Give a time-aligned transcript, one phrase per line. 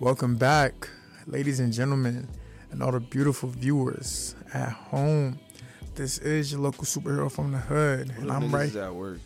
[0.00, 0.88] Welcome back,
[1.26, 2.28] ladies and gentlemen,
[2.70, 5.40] and all the beautiful viewers at home.
[5.96, 8.74] This is your local superhero from the hood, and I'm right.
[8.76, 9.18] at work.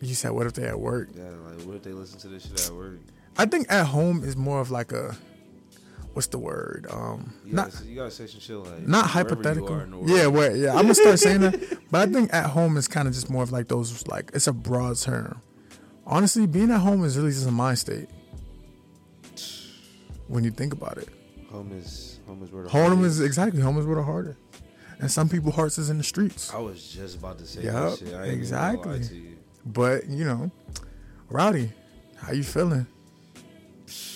[0.00, 2.44] You said, "What if they at work?" Yeah, like what if they listen to this
[2.46, 3.00] shit at work?
[3.36, 5.16] I think at home is more of like a,
[6.12, 6.86] what's the word?
[6.88, 9.72] Um, You not gotta, you gotta say some shit like not hypothetical.
[9.72, 10.10] are in the world.
[10.10, 11.78] Yeah, where yeah, I'm gonna start saying that.
[11.90, 14.46] But I think at home is kind of just more of like those like it's
[14.46, 15.42] a broad term.
[16.06, 18.08] Honestly, being at home is really just a mind state.
[20.30, 21.08] When you think about it,
[21.50, 24.28] home is home is where the home heart is exactly home is where the heart
[24.28, 24.36] is,
[25.00, 26.54] and some people hearts is in the streets.
[26.54, 28.08] I was just about to say Yup, that shit.
[28.08, 28.98] I ain't gonna lie exactly.
[29.16, 29.36] you.
[29.66, 30.52] But you know,
[31.28, 31.72] Rowdy,
[32.16, 32.86] how you feeling?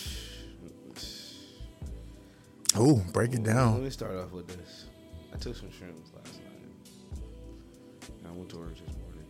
[2.76, 3.74] Oh, break it down.
[3.74, 4.86] Let me start off with this.
[5.32, 8.10] I took some shrooms last night.
[8.18, 9.24] And I went to work this morning.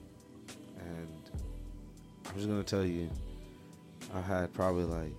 [0.78, 1.30] And
[2.26, 3.10] I'm just gonna tell you,
[4.14, 5.12] I had probably like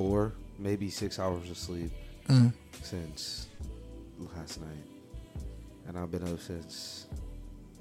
[0.00, 1.90] four, maybe six hours of sleep
[2.28, 2.54] Mm.
[2.82, 3.48] since
[4.34, 4.84] last night.
[5.86, 7.06] And I've been up since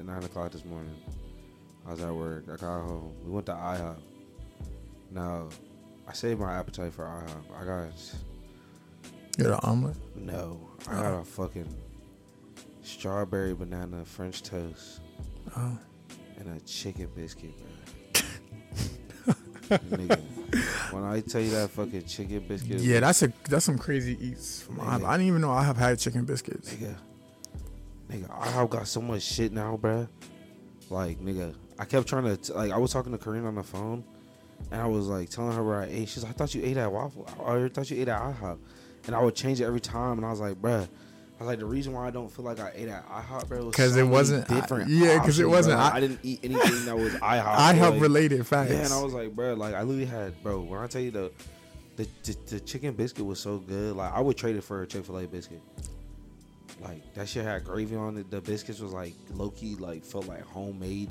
[0.03, 0.97] nine o'clock this morning.
[1.87, 2.43] I was at work.
[2.51, 3.13] I got home.
[3.23, 3.95] We went to IHOP.
[5.11, 5.47] Now,
[6.09, 7.57] I saved my appetite for IHOP.
[7.57, 7.87] I got
[9.37, 9.95] You got an omelet?
[10.17, 10.59] no.
[10.89, 11.73] I got a fucking
[12.83, 14.99] strawberry banana French toast
[15.55, 15.77] Oh.
[16.37, 19.35] and a chicken biscuit, bro.
[19.91, 20.19] Nigga,
[20.91, 24.61] when I tell you that fucking chicken biscuit, Yeah, that's a that's some crazy eats
[24.61, 25.05] from IHOP.
[25.05, 26.73] I didn't even know I have had chicken biscuits.
[26.73, 26.95] nigga,
[28.11, 30.07] nigga, IHOP got so much shit now, bruh.
[30.89, 32.71] Like, nigga, I kept trying to t- like.
[32.71, 34.03] I was talking to Corinne on the phone,
[34.71, 36.09] and I was like telling her where I ate.
[36.09, 37.27] She's like, I thought you ate at Waffle.
[37.45, 38.57] I thought you ate at IHOP,
[39.07, 40.17] and I would change it every time.
[40.17, 40.87] And I was like, bruh.
[41.39, 43.65] I was like, the reason why I don't feel like I ate at IHOP, bro,
[43.69, 44.89] because so it wasn't- different.
[44.89, 47.55] Yeah, because it wasn't I- I didn't eat anything that was IHOP.
[47.55, 48.71] IHOP like- related facts.
[48.71, 50.59] yeah, and I was like, bro, like I literally had, bro.
[50.59, 51.31] When I tell you the,
[51.95, 54.87] the the, the chicken biscuit was so good, like I would trade it for a
[54.87, 55.61] Chick Fil A biscuit.
[56.81, 58.29] Like that shit had gravy on it.
[58.31, 61.09] The biscuits was like low key, like felt like homemade.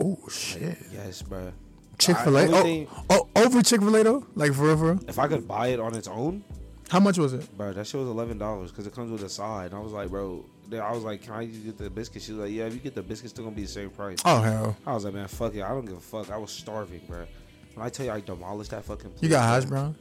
[0.00, 0.78] oh Like, shit.
[0.92, 1.52] yes, bro.
[1.98, 2.48] Chick Fil A.
[2.50, 4.26] Oh, oh, over Chick Fil A though.
[4.34, 5.00] Like for real, for real.
[5.08, 6.44] If I could buy it on its own,
[6.90, 7.56] How much was it?
[7.56, 9.66] bro, that shit was eleven dollars because it comes with a side.
[9.72, 12.22] And I was like, bro, then I was like, can I just get the biscuit?
[12.22, 14.18] She was like, yeah, if you get the biscuit, still gonna be the same price.
[14.24, 16.30] Oh hell, I was like, man, fuck it, I don't give a fuck.
[16.30, 17.26] I was starving, bro.
[17.74, 19.12] When I tell you, I demolished that fucking.
[19.20, 19.96] you got hash brown.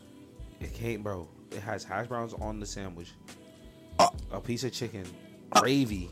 [0.61, 1.27] It came, bro.
[1.51, 3.11] It has hash browns on the sandwich,
[3.99, 4.09] Uh.
[4.31, 5.05] a piece of chicken,
[5.51, 6.09] gravy,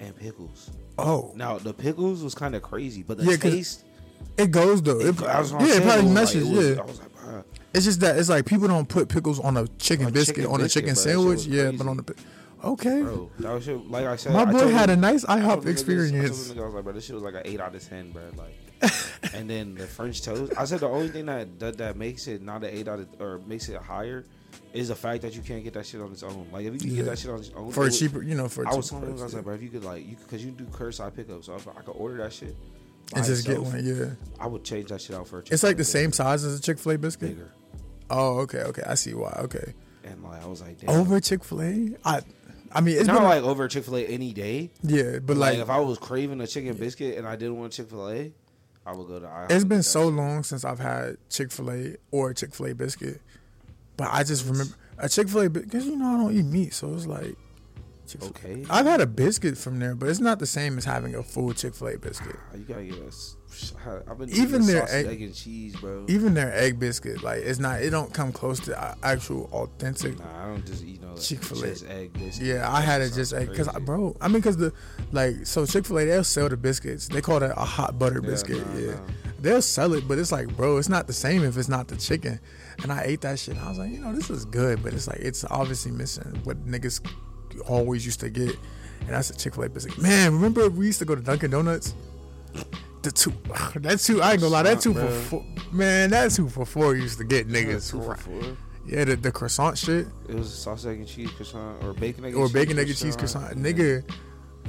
[0.00, 0.70] and pickles.
[0.98, 3.84] Oh, Now the pickles was kind of crazy, but the Yeah, taste,
[4.36, 4.98] it goes though.
[5.00, 7.00] It, I'm yeah, it probably was like- yeah, I was.
[7.76, 10.50] It's just that it's like people don't put pickles on a chicken A biscuit chicken
[10.52, 11.02] on a biscuit, chicken bro.
[11.02, 11.36] That shit sandwich.
[11.36, 11.76] was Yeah, crazy.
[11.76, 12.22] but on the pi-
[12.64, 13.02] okay.
[13.02, 13.90] bro, that was shit.
[13.90, 15.70] Like I said, My I boy told had a him- nice I IHOP niggas- I
[15.70, 16.46] experience.
[16.46, 17.88] told the nigga, I was like, bro, this shit was like an eight out of
[17.88, 18.22] ten, bro.
[18.36, 18.92] Like,
[19.34, 20.52] and then the French toast.
[20.58, 23.08] I said the only thing that that, that makes it not an eight out of
[23.20, 24.24] or makes it higher
[24.72, 26.46] is the fact that you can't get that shit on its own.
[26.52, 26.96] Like if you could Yeah.
[26.96, 28.72] get that shit on its own For it a would- cheaper, you know, for a
[28.72, 29.36] I was cheaper telling him, I price, was yeah.
[29.38, 31.72] like, bro, if you could like, you because you do curbside pickup, so if I
[31.82, 32.54] could order that shit
[33.12, 33.86] by and just get itself, one.
[33.86, 36.58] Yeah, I would change that shit out for a it's like the same size as
[36.58, 37.30] a Chick Fil A biscuit.
[37.30, 37.50] bigger.
[38.10, 38.82] Oh, okay, okay.
[38.86, 39.32] I see why.
[39.44, 39.74] Okay,
[40.04, 40.90] And like I was like, damn.
[40.90, 41.90] over Chick Fil A.
[42.04, 42.20] I,
[42.72, 45.54] I mean, it's not been like over Chick Fil A any day, yeah, but like,
[45.54, 48.32] like if I was craving a chicken biscuit and I didn't want Chick Fil A,
[48.84, 49.26] I would go to.
[49.26, 52.74] IHOP It's been so long since I've had Chick Fil A or Chick Fil A
[52.74, 53.20] biscuit,
[53.96, 56.74] but I just remember a Chick Fil A because you know I don't eat meat,
[56.74, 57.36] so it's like.
[58.08, 58.20] Shit.
[58.22, 58.52] Chick-fil-A.
[58.52, 61.22] Okay, I've had a biscuit from there, but it's not the same as having a
[61.22, 62.36] full Chick Fil A biscuit.
[62.54, 63.36] you gotta get us.
[63.86, 66.04] I've been Even even their their egg- egg, and cheese, bro.
[66.08, 70.18] Even their egg biscuit, like it's not, it don't come close to uh, actual authentic.
[70.18, 71.68] Nah, I don't just eat no Chick-fil-A.
[71.90, 72.46] egg biscuit.
[72.46, 74.14] Yeah, I had it just sounds because, bro.
[74.20, 74.72] I mean, because the
[75.12, 77.08] like, so Chick Fil A they'll sell the biscuits.
[77.08, 78.66] They call it a hot butter Yeah, biscuit.
[78.66, 79.00] nah, yeah, nah.
[79.40, 81.96] they'll sell it, but it's like, bro, it's not the same if it's not the
[81.96, 82.38] chicken.
[82.82, 83.56] And I ate that shit.
[83.56, 86.62] I was like, you know, this is good, but it's like it's obviously missing what
[86.66, 87.00] niggas
[87.60, 88.56] always used to get,
[89.00, 89.98] and that's a Chick Fil A biscuit.
[89.98, 91.94] Man, remember we used to go to Dunkin' Donuts.
[93.02, 93.32] The two,
[93.76, 96.96] that two, I ain't gonna lie, that two for four, man, that two for four
[96.96, 97.90] used to get niggas.
[97.90, 98.18] Two right.
[98.18, 98.56] four.
[98.86, 100.06] Yeah, the, the croissant shit.
[100.28, 102.96] It was sausage egg and cheese croissant or bacon egg or cheese bacon egg and
[102.96, 103.56] cheese croissant.
[103.56, 104.08] Nigga,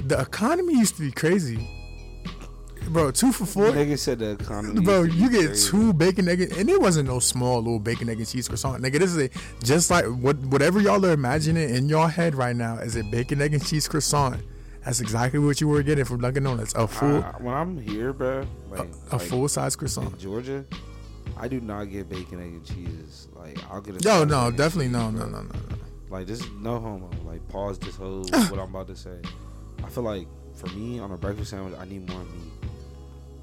[0.06, 1.77] the economy used to be crazy.
[2.88, 3.64] Bro, two for four.
[3.70, 4.80] Nigga said the economy.
[4.82, 5.70] Bro, you get crazy.
[5.70, 8.98] two bacon egg, and it wasn't no small little bacon egg and cheese croissant, nigga.
[8.98, 9.30] This is a
[9.64, 13.40] just like what whatever y'all are imagining in your head right now is a bacon
[13.42, 14.40] egg and cheese croissant.
[14.84, 16.74] That's exactly what you were getting from Dunkin' Donuts.
[16.74, 20.18] A full, I- when I'm here, bro, like a like, full size in croissant.
[20.18, 20.64] Georgia,
[21.36, 23.28] I do not get bacon, egg, and cheese.
[23.34, 24.08] Like I'll get a.
[24.08, 25.76] Yo, no, definitely cheese, no, no, no, no, no.
[26.08, 27.10] Like this is no homo.
[27.26, 29.18] Like pause this whole what I'm about to say.
[29.84, 32.52] I feel like for me on a breakfast sandwich, I need more meat.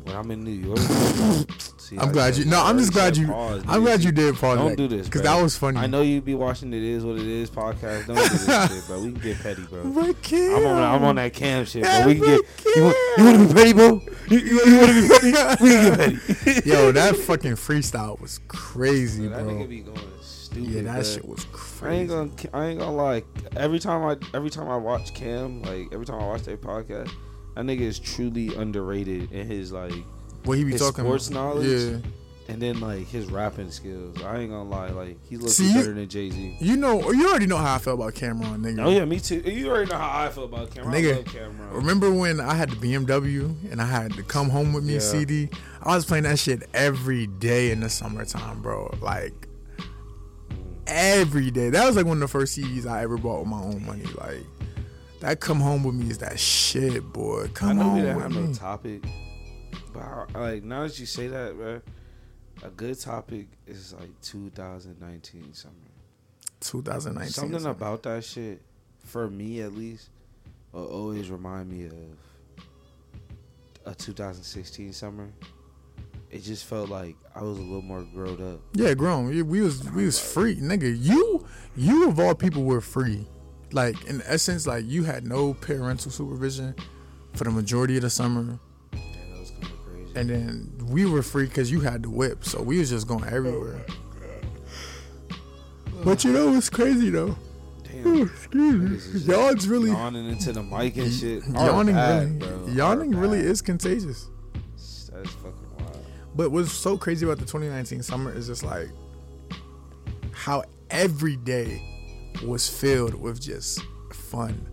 [0.05, 0.77] When I'm in New York.
[1.77, 2.45] see, I'm glad you.
[2.45, 3.27] No, I'm just glad you.
[3.27, 4.57] pause, I'm glad you did pause.
[4.57, 5.77] Don't do this because that was funny.
[5.79, 8.07] I know you'd be watching it is what it is podcast.
[8.07, 8.99] Don't do this shit, bro.
[9.01, 9.83] We can get petty, bro.
[9.85, 12.05] But Cam, I'm on, I'm on that cam shit, bro.
[12.05, 12.41] We can get.
[12.75, 14.01] You want, you want to be petty, bro?
[14.29, 15.63] You, you, you want to be petty?
[15.63, 16.69] We can get petty.
[16.69, 19.67] Yo, that fucking freestyle was crazy, Yeah, that nigga bro.
[19.67, 20.69] be going stupid.
[20.69, 21.85] Yeah, that shit was crazy.
[21.85, 22.31] I ain't gonna.
[22.53, 23.23] I ain't gonna lie.
[23.55, 27.11] Every time I, every time I watch Cam, like every time I watch their podcast,
[27.55, 29.93] that nigga is truly underrated in his like,
[30.43, 31.55] What he be his talking sports about?
[31.55, 31.67] knowledge.
[31.67, 31.97] Yeah.
[32.47, 34.21] and then like his rapping skills.
[34.21, 36.57] I ain't gonna lie, like he looks See, you- better than Jay Z.
[36.59, 38.85] You know, you already know how I felt about Cam'ron, nigga.
[38.85, 39.37] Oh yeah, me too.
[39.39, 40.87] You already know how I feel about Cam'ron.
[40.89, 41.73] I Nigga, love Cam'ron.
[41.73, 44.99] Remember when I had the BMW and I had to come home with me Yeah.
[44.99, 45.49] CD?
[45.81, 48.93] I was playing that shit every day in the summertime, bro.
[49.01, 49.47] Like
[50.87, 51.69] every day.
[51.71, 54.05] That was like one of the first CDs I ever bought with my own money.
[54.19, 54.43] Like
[55.25, 57.47] that come home with me is that shit, boy.
[57.55, 59.03] Come I know we didn't with have no topic,
[59.91, 61.81] but I, like now that you say that, bro,
[62.61, 65.73] a good topic is like 2019 summer.
[66.59, 67.31] 2019.
[67.31, 68.61] Something so- about that shit,
[69.03, 70.09] for me at least,
[70.71, 71.93] will always remind me of
[73.85, 75.27] a 2016 summer.
[76.29, 78.59] It just felt like I was a little more grown up.
[78.73, 79.25] Yeah, grown.
[79.25, 80.95] We was we was free, nigga.
[80.95, 83.25] You you of all people were free.
[83.71, 86.75] Like in essence, like you had no parental supervision
[87.33, 88.59] for the majority of the summer,
[88.93, 88.99] Yeah,
[89.31, 90.11] that was kind of crazy.
[90.15, 93.25] and then we were free because you had the whip, so we was just going
[93.25, 93.85] everywhere.
[95.93, 97.35] Oh but you know what's crazy though?
[97.83, 98.95] Damn, Excuse me.
[99.17, 101.43] is just really yawning into the mic and shit.
[101.47, 102.67] Yawning bad, really bro.
[102.73, 104.27] yawning really is contagious.
[105.11, 106.05] That's fucking wild.
[106.35, 108.89] But what's so crazy about the 2019 summer is just like
[110.31, 111.81] how every day
[112.43, 113.81] was filled with just
[114.13, 114.65] fun.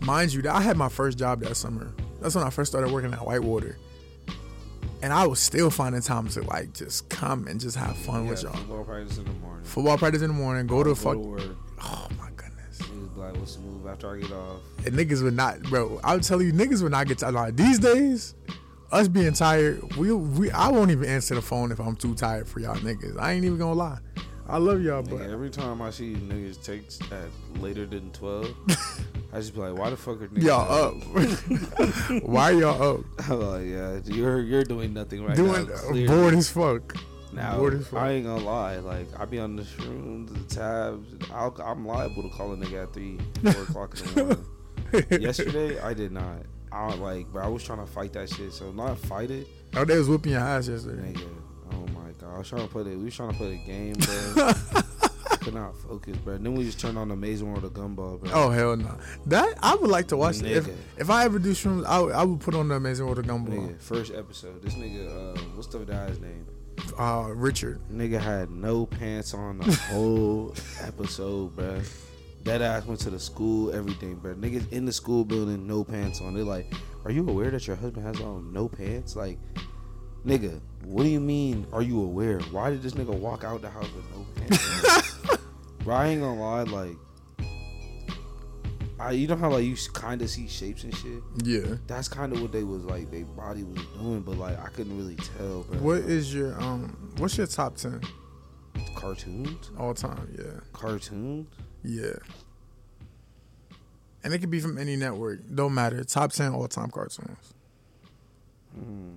[0.00, 1.92] Mind you, I had my first job that summer.
[2.20, 3.78] That's when I first started working at Whitewater.
[5.02, 8.30] And I was still finding time to like just come and just have fun Yeah,
[8.30, 8.52] with y'all.
[8.52, 9.64] football practice in the morning.
[9.64, 11.12] Football practice in the morning, go to Go fuck.
[11.14, 11.42] to work.
[11.82, 12.78] Oh my goodness.
[12.78, 14.60] Niggas be like, what's the move after I get off?
[14.84, 16.00] And niggas would not, bro.
[16.02, 17.34] I would tell you, niggas would not get tired.
[17.34, 18.34] Like, these days,
[18.90, 22.48] us being tired, we we I won't even answer the phone if I'm too tired
[22.48, 23.18] for y'all niggas.
[23.20, 23.98] I ain't even gonna lie.
[24.48, 27.28] I love y'all, Nigga, but every time I see niggas text at
[27.60, 28.54] later than 12,
[29.32, 32.22] I just be like, why the fuck are niggas y'all up.
[32.24, 33.04] Why y'all up?
[33.30, 35.74] I'm like, yeah, you're you're doing nothing right Doing now.
[35.74, 36.06] uh, clearly.
[36.06, 36.96] bored as fuck.
[37.34, 38.00] Now, bored as fuck.
[38.00, 38.76] I ain't gonna lie.
[38.78, 41.30] Like, I be on the shrooms, the tabs.
[41.30, 43.18] I'll, I'm liable to call a nigga at 3,
[43.52, 45.22] 4 o'clock in the morning.
[45.22, 46.38] Yesterday, I did not.
[46.72, 48.52] I don't like, but I was trying to fight that shit.
[48.54, 49.46] So, not fight it,
[49.76, 51.12] Oh, they was whooping your ass yesterday.
[51.12, 51.28] nigga.
[52.34, 54.52] I was trying to play the, We was trying to put a game, bro.
[55.40, 56.34] Could not focus, bro.
[56.34, 58.30] And then we just turned on the Amazing World of Gumball, bro.
[58.32, 58.98] Oh hell no!
[59.26, 60.42] That I would like to watch.
[60.42, 60.74] If Nigga.
[60.98, 63.26] if I ever do shrooms, I would, I would put on the Amazing World of
[63.26, 63.48] Gumball.
[63.48, 64.60] Nigga, first episode.
[64.62, 66.46] This nigga, uh, what's the guy's name?
[66.98, 67.80] Uh, Richard.
[67.92, 72.04] Nigga had no pants on the whole episode, bruh.
[72.44, 74.34] That ass went to the school, everything, bruh.
[74.40, 76.34] Niggas in the school building, no pants on.
[76.34, 76.72] They're like,
[77.04, 79.38] "Are you aware that your husband has on no pants?" Like,
[80.26, 81.66] nigga, what do you mean?
[81.72, 82.40] Are you aware?
[82.50, 85.38] Why did this nigga walk out the house with no pants?
[85.84, 86.96] Bro, I ain't gonna lie, like,
[89.00, 91.22] I you know how like you kind of see shapes and shit.
[91.44, 91.76] Yeah.
[91.86, 93.10] That's kind of what they was like.
[93.10, 95.78] Their body was doing, but like I couldn't really tell, bro.
[95.78, 97.12] What is your um?
[97.18, 98.00] What's your top ten
[98.96, 99.70] cartoons?
[99.78, 100.34] all time?
[100.36, 100.60] Yeah.
[100.72, 101.46] Cartoons?
[101.84, 102.16] Yeah.
[104.24, 105.40] And it could be from any network.
[105.54, 106.02] Don't matter.
[106.02, 107.54] Top ten all time cartoons.
[108.74, 109.12] Hmm.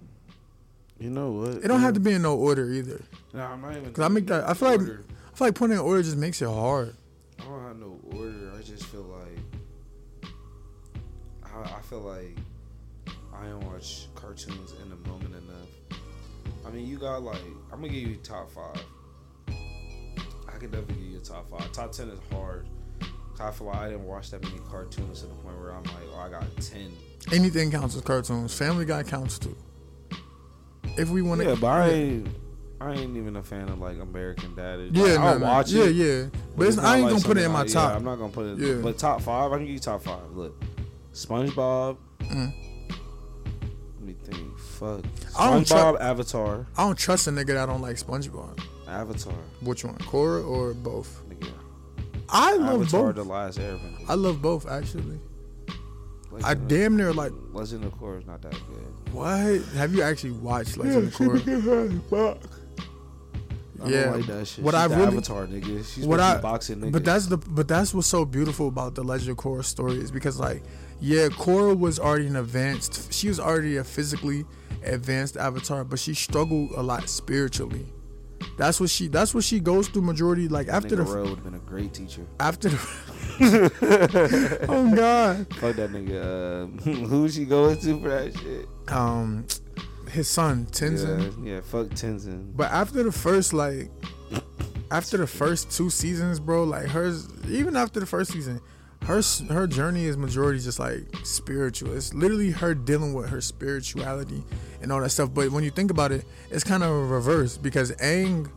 [1.01, 1.53] You know what?
[1.63, 3.01] It don't have to be in no order either.
[3.33, 3.91] Nah, I'm not even.
[3.91, 4.47] Cause I make that.
[4.47, 4.81] I feel like.
[4.81, 6.95] I feel like putting in order just makes it hard.
[7.39, 8.51] I don't have no order.
[8.55, 10.31] I just feel like
[11.43, 12.37] I, I feel like
[13.33, 15.99] I don't watch cartoons in the moment enough.
[16.67, 17.41] I mean, you got like
[17.73, 18.83] I'm gonna give you top five.
[19.47, 21.71] I can definitely give you a top five.
[21.71, 22.67] Top ten is hard.
[23.39, 25.95] I feel like I didn't watch that many cartoons to the point where I'm like,
[26.13, 26.91] oh, I got ten.
[27.31, 28.53] Anything counts as cartoons.
[28.53, 29.57] Family Guy counts too.
[30.97, 32.27] If we want to, Yeah, but I ain't.
[32.79, 34.89] I ain't even a fan of like American Dad.
[34.91, 35.45] Yeah, Like, no, I'll no.
[35.45, 35.91] watch yeah, it.
[35.95, 36.05] yeah.
[36.05, 36.25] yeah.
[36.57, 37.91] But it's, not I ain't like gonna put it in my top.
[37.91, 38.57] Yeah, I'm not gonna put it.
[38.57, 38.81] Yeah.
[38.81, 40.31] But top five, I can give you top five.
[40.31, 40.59] Look,
[41.13, 41.97] SpongeBob.
[42.21, 42.53] Mm.
[43.99, 44.57] Let me think.
[44.57, 45.01] Fuck.
[45.37, 48.59] I don't SpongeBob, Avatar, I don't trust a nigga that don't like SpongeBob.
[48.87, 49.33] Avatar.
[49.61, 51.21] Which one, Korra or both?
[51.29, 51.51] Nigga.
[52.29, 53.15] I love Avatar: both.
[53.15, 54.05] The Last Airbender.
[54.09, 55.19] I love both actually.
[56.31, 57.31] Legend I of- damn near like.
[57.53, 59.13] Legend of Korra is not that good.
[59.13, 59.61] What?
[59.75, 62.37] Have you actually watched Legend of Korra?
[63.83, 64.03] I Yeah.
[64.03, 64.63] don't like that shit.
[64.63, 65.85] What She's I the really- Avatar nigga.
[65.85, 66.91] She's what I- be boxing nigga.
[66.91, 70.11] But that's the but that's what's so beautiful about the Legend of Korra story is
[70.11, 70.61] because like
[70.99, 73.11] yeah, Korra was already an advanced.
[73.11, 74.45] She was already a physically
[74.83, 77.87] advanced Avatar, but she struggled a lot spiritually.
[78.57, 79.07] That's what she.
[79.07, 80.47] That's what she goes through majority.
[80.47, 82.25] Like after the Roy would have been a great teacher.
[82.39, 82.77] after the.
[84.69, 85.47] oh God.
[85.55, 86.81] Fuck that nigga.
[86.85, 88.67] Uh, who she going to for that shit?
[88.87, 89.45] Um,
[90.09, 91.43] his son Tenzin.
[91.43, 92.55] Yeah, yeah, fuck Tenzin.
[92.55, 93.89] But after the first like,
[94.91, 98.61] after the first two seasons, bro, like hers, even after the first season,
[99.03, 101.95] her her journey is majority just like spiritual.
[101.95, 104.43] It's literally her dealing with her spirituality
[104.81, 105.33] and all that stuff.
[105.33, 108.49] But when you think about it, it's kind of a reverse because Aang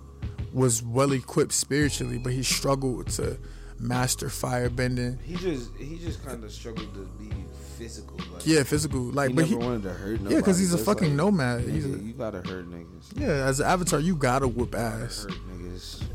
[0.52, 3.38] was well equipped spiritually, but he struggled to
[3.84, 5.20] master firebending.
[5.22, 7.30] He just he just kind of struggled to be
[7.78, 8.16] physical.
[8.32, 10.34] Like, Yeah, physical, like, he but he, wanted to hurt nobody.
[10.34, 11.60] yeah, because he's a it's fucking like, nomad.
[11.62, 13.12] He's a, you gotta hurt niggas.
[13.20, 15.26] yeah, as an avatar, you gotta whoop ass.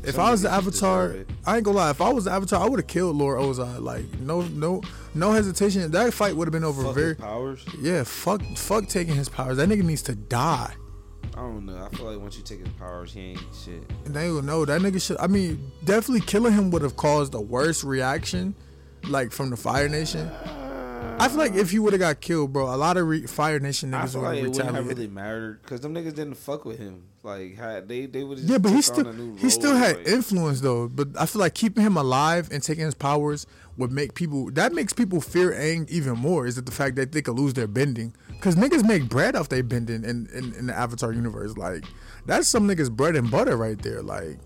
[0.02, 1.14] If Some I was the Avatar.
[1.46, 1.90] I ain't gonna lie.
[1.90, 3.78] If I was the Avatar, I would have killed Lord Ozai.
[3.82, 4.80] Like no, no,
[5.14, 5.90] no hesitation.
[5.90, 7.14] That fight would have been over Fuck very.
[7.14, 7.62] powers.
[7.78, 9.58] Yeah, fuck, fuck taking his powers.
[9.58, 10.72] That nigga needs to die.
[11.40, 11.82] I don't know.
[11.90, 13.82] I feel like once you take his powers, he ain't shit.
[14.04, 15.16] And they will know that nigga should.
[15.18, 18.54] I mean, definitely killing him would have caused a worse reaction,
[19.08, 20.30] like from the Fire Nation.
[21.18, 23.58] I feel like if he would have got killed, bro, a lot of re- Fire
[23.58, 24.98] Nation niggas would like have it wouldn't have retaliated.
[24.98, 27.04] really mattered because them niggas didn't fuck with him.
[27.22, 27.56] Like
[27.88, 30.60] they they would Yeah, but he still on a new he still had like- influence
[30.60, 30.88] though.
[30.88, 33.46] But I feel like keeping him alive and taking his powers
[33.80, 36.46] would make people that makes people fear Aang even more.
[36.46, 38.14] Is that the fact that they could lose their bending?
[38.28, 41.56] Because niggas make bread off their bending in, in in the Avatar universe.
[41.56, 41.84] Like
[42.26, 44.02] that's some niggas bread and butter right there.
[44.02, 44.38] Like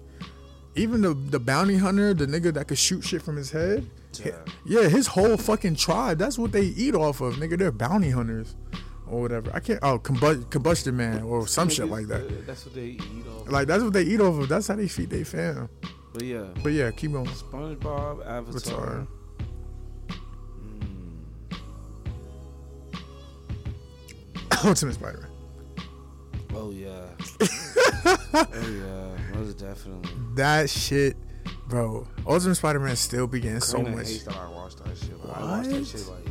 [0.76, 3.88] even the the bounty hunter, the nigga that could shoot shit from his head.
[4.24, 4.32] Yeah.
[4.64, 6.18] Yeah, his whole fucking tribe.
[6.18, 7.58] That's what they eat off of, nigga.
[7.58, 8.54] They're bounty hunters
[9.08, 9.50] or whatever.
[9.52, 9.80] I can't.
[9.82, 12.46] Oh, combust, combustion man or some shit like that.
[12.46, 13.50] That's what they eat off.
[13.50, 14.48] Like that's what they eat off of.
[14.48, 15.68] That's how they feed their fam.
[16.12, 17.26] But yeah, But yeah, keep going.
[17.26, 18.46] SpongeBob, Avatar.
[18.46, 19.06] Avatar.
[24.64, 25.30] Ultimate Spider-Man.
[26.54, 27.06] oh yeah.
[28.34, 29.34] oh yeah.
[29.38, 30.10] Most definitely.
[30.34, 31.16] That shit,
[31.68, 32.06] bro.
[32.26, 34.08] Ultimate Spider-Man still be getting so much.
[34.08, 35.20] hates that I watched that shit.
[35.22, 35.86] But I watched that What?
[35.88, 36.26] shit like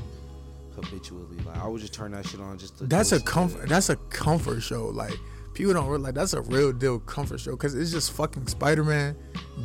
[0.86, 1.38] habitually.
[1.46, 2.86] Like I would just turn that shit on just to.
[2.86, 3.70] That's a comfort.
[3.70, 4.88] That's a comfort show.
[4.88, 5.14] Like
[5.54, 9.16] people don't realize that's a real deal comfort show because it's just fucking Spider-Man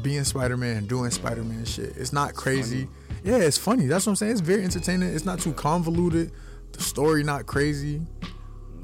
[0.03, 1.97] being Spider-Man doing Spider-Man shit.
[1.97, 2.89] It's not crazy.
[3.25, 3.87] Yeah, it's funny.
[3.87, 4.33] That's what I'm saying.
[4.33, 5.09] It's very entertaining.
[5.15, 6.31] It's not too convoluted.
[6.73, 8.03] The story not crazy.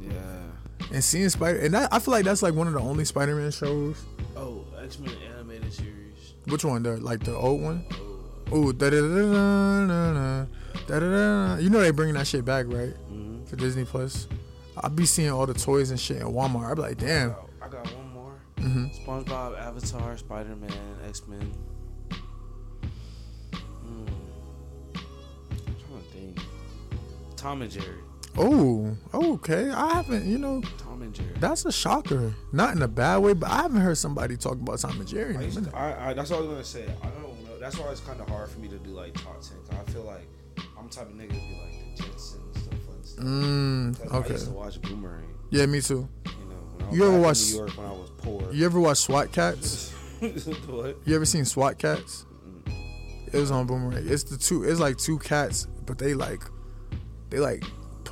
[0.09, 0.93] Yeah.
[0.93, 3.35] And seeing Spider and that, I feel like that's like one of the only Spider
[3.35, 4.05] Man shows.
[4.37, 6.35] Oh, X Men animated series.
[6.47, 6.83] Which one?
[6.83, 7.85] The like the old one.
[8.53, 10.47] Oh, da da da da
[10.87, 11.57] da da.
[11.57, 12.95] You know they bringing that shit back, right?
[13.11, 13.45] Mm-hmm.
[13.47, 14.29] For Disney Plus.
[14.77, 16.73] I be seeing all the toys and shit in Walmart.
[16.73, 17.31] I be like, damn.
[17.31, 18.35] I got, I got one more.
[18.57, 18.87] Mm-hmm.
[19.09, 20.73] SpongeBob, Avatar, Spider Man,
[21.07, 21.53] X Men.
[23.83, 24.05] Hmm.
[27.37, 28.01] Tom and Jerry.
[28.37, 29.71] Oh, okay.
[29.71, 30.27] I haven't.
[30.27, 31.29] You know, Tom and Jerry.
[31.39, 32.35] that's a shocker.
[32.53, 35.35] Not in a bad way, but I haven't heard somebody talk about Tom and Jerry.
[35.35, 35.71] In I a minute.
[35.71, 36.85] to, I, I, that's what I was gonna say.
[37.03, 37.59] I don't know.
[37.61, 39.57] That's why it's kind of hard for me to do like top ten.
[39.69, 40.27] 'cause I feel like
[40.79, 43.19] I'm the type of nigga to be like the Jetsons, the Flintstones.
[43.25, 44.33] Mm, 'Cause I okay.
[44.33, 45.25] used to watch Boomerang.
[45.51, 46.09] Yeah, me too.
[46.27, 48.53] You know, when I was You ever watch- New York when I was poor?
[48.53, 49.93] You ever watch SWAT Kats?
[50.67, 50.97] what?
[51.05, 52.27] You ever seen SWAT Kats?
[53.33, 54.05] It was on Boomerang.
[54.07, 54.65] It's the two.
[54.65, 56.43] It's like two cats, but they like,
[57.31, 57.65] they like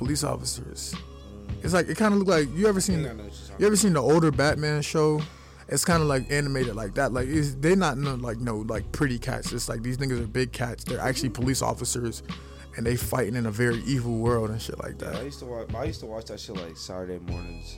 [0.03, 0.93] police officers.
[1.63, 3.41] It's like it kind of looked like you ever seen think I know what you're
[3.47, 5.21] talking you ever seen the older Batman show?
[5.69, 7.13] It's kind of like animated like that.
[7.13, 9.53] Like it's, they're not no, like no like pretty cats.
[9.53, 10.83] It's like these niggas are big cats.
[10.83, 12.21] They're actually police officers,
[12.75, 15.23] and they fighting in a very evil world and shit like Yeah, I that.
[15.23, 15.73] used to watch.
[15.73, 17.77] I used to watch that shit like Saturday mornings.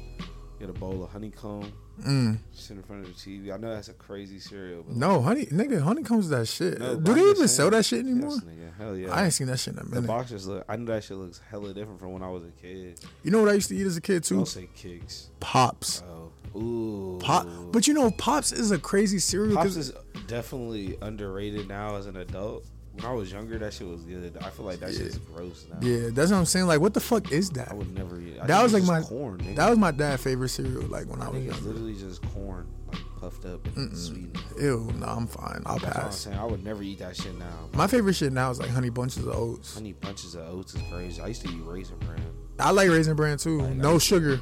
[0.65, 2.39] Get a bowl of honeycomb, Mm.
[2.51, 3.51] sit in front of the TV.
[3.51, 6.79] I know that's a crazy cereal, but No, honey, nigga, honeycombs that shit.
[6.79, 8.31] No, Do they even sell that shit anymore?
[8.31, 8.77] Yes, nigga.
[8.79, 9.13] Hell yeah.
[9.13, 10.01] I ain't seen that shit in a minute.
[10.01, 10.65] the boxers look.
[10.67, 13.00] I know that shit looks hella different from when I was a kid.
[13.22, 14.38] You know what I used to eat as a kid too?
[14.38, 15.27] Don't say Kix.
[15.39, 16.01] Pops.
[16.10, 17.19] Oh, ooh.
[17.22, 19.55] Pop, but you know, Pops is a crazy cereal.
[19.55, 19.93] Pops is
[20.25, 22.65] definitely underrated now as an adult.
[22.95, 24.37] When I was younger, that shit was good.
[24.41, 25.77] I feel like that shit's gross now.
[25.85, 26.67] yeah, that's what I'm saying.
[26.67, 27.71] Like, what the fuck is that?
[27.71, 28.39] I would never eat.
[28.41, 29.39] I That was like my corn.
[29.39, 29.55] Nigga.
[29.57, 30.83] that was my dad's favorite cereal.
[30.87, 31.61] Like when I I was younger.
[31.61, 34.35] literally just corn, like puffed up and sweet.
[34.59, 35.61] Ew, no, I'm fine.
[35.65, 36.17] I'll That's what I'm pass.
[36.17, 36.37] saying.
[36.37, 37.69] I would never eat that shit now.
[37.73, 39.73] My favorite shit now is like honey bunches of oats.
[39.73, 41.21] Honey bunches of oats is crazy.
[41.21, 42.21] I used to eat raisin bran.
[42.59, 43.59] I like raisin bran too.
[43.61, 44.39] Like, No sugar,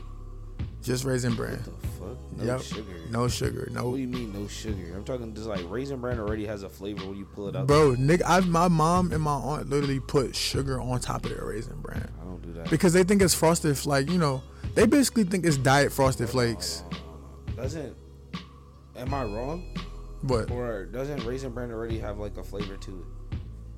[0.84, 1.54] just raisin bran.
[1.54, 2.18] What the fuck?
[2.38, 2.62] No Yep.
[2.62, 2.84] sugar.
[3.12, 3.68] No sugar.
[3.72, 3.90] No.
[3.90, 4.94] What do you mean no sugar?
[4.96, 7.68] I'm talking just like raisin bran already has a flavor when you pull it out.
[7.68, 8.24] bro, nigga.
[8.26, 12.12] I my mom and my aunt literally put sugar on top of their raisin bran
[12.22, 12.70] I don't do that.
[12.70, 13.86] because they think it's frosted.
[13.86, 14.42] Like you know,
[14.76, 16.84] they basically think it's diet frosted flakes.
[17.56, 17.96] Doesn't
[18.96, 19.64] am I wrong?
[20.24, 23.06] But Or doesn't raisin bran already have like a flavor to it?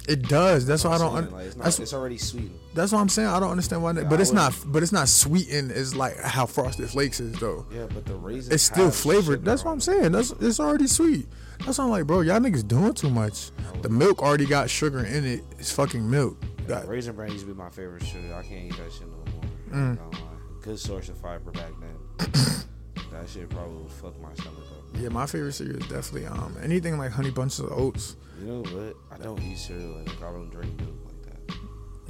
[0.07, 0.65] It does.
[0.67, 1.15] That's why I don't.
[1.15, 2.59] Un- like, it's, not, that's it's already sweetened.
[2.75, 3.27] that's what I'm saying.
[3.27, 3.91] I don't understand why.
[3.93, 4.53] Yeah, but I it's not.
[4.67, 5.71] But it's not sweetened.
[5.71, 7.65] As like how frosted flakes is though.
[7.71, 8.53] Yeah, but the raisin.
[8.53, 9.43] It's still flavored.
[9.43, 10.11] That's what I'm saying.
[10.11, 11.27] That's it's already sweet.
[11.65, 13.51] That's why I'm like, bro, y'all niggas doing too much.
[13.81, 15.41] The milk already got sugar in it.
[15.57, 16.37] It's fucking milk.
[16.67, 18.33] Got- Raisin bran used to be my favorite sugar.
[18.35, 19.97] I can't eat that shit no more.
[19.97, 20.15] Mm.
[20.61, 21.95] Good source of fiber back then.
[23.11, 24.74] that shit probably would fuck my stomach up.
[24.97, 28.15] Yeah, my favorite cereal is definitely um anything like honey bunches of oats.
[28.39, 28.95] You know what?
[29.11, 29.97] I don't eat cereal.
[29.99, 31.57] Like I don't drink milk like that.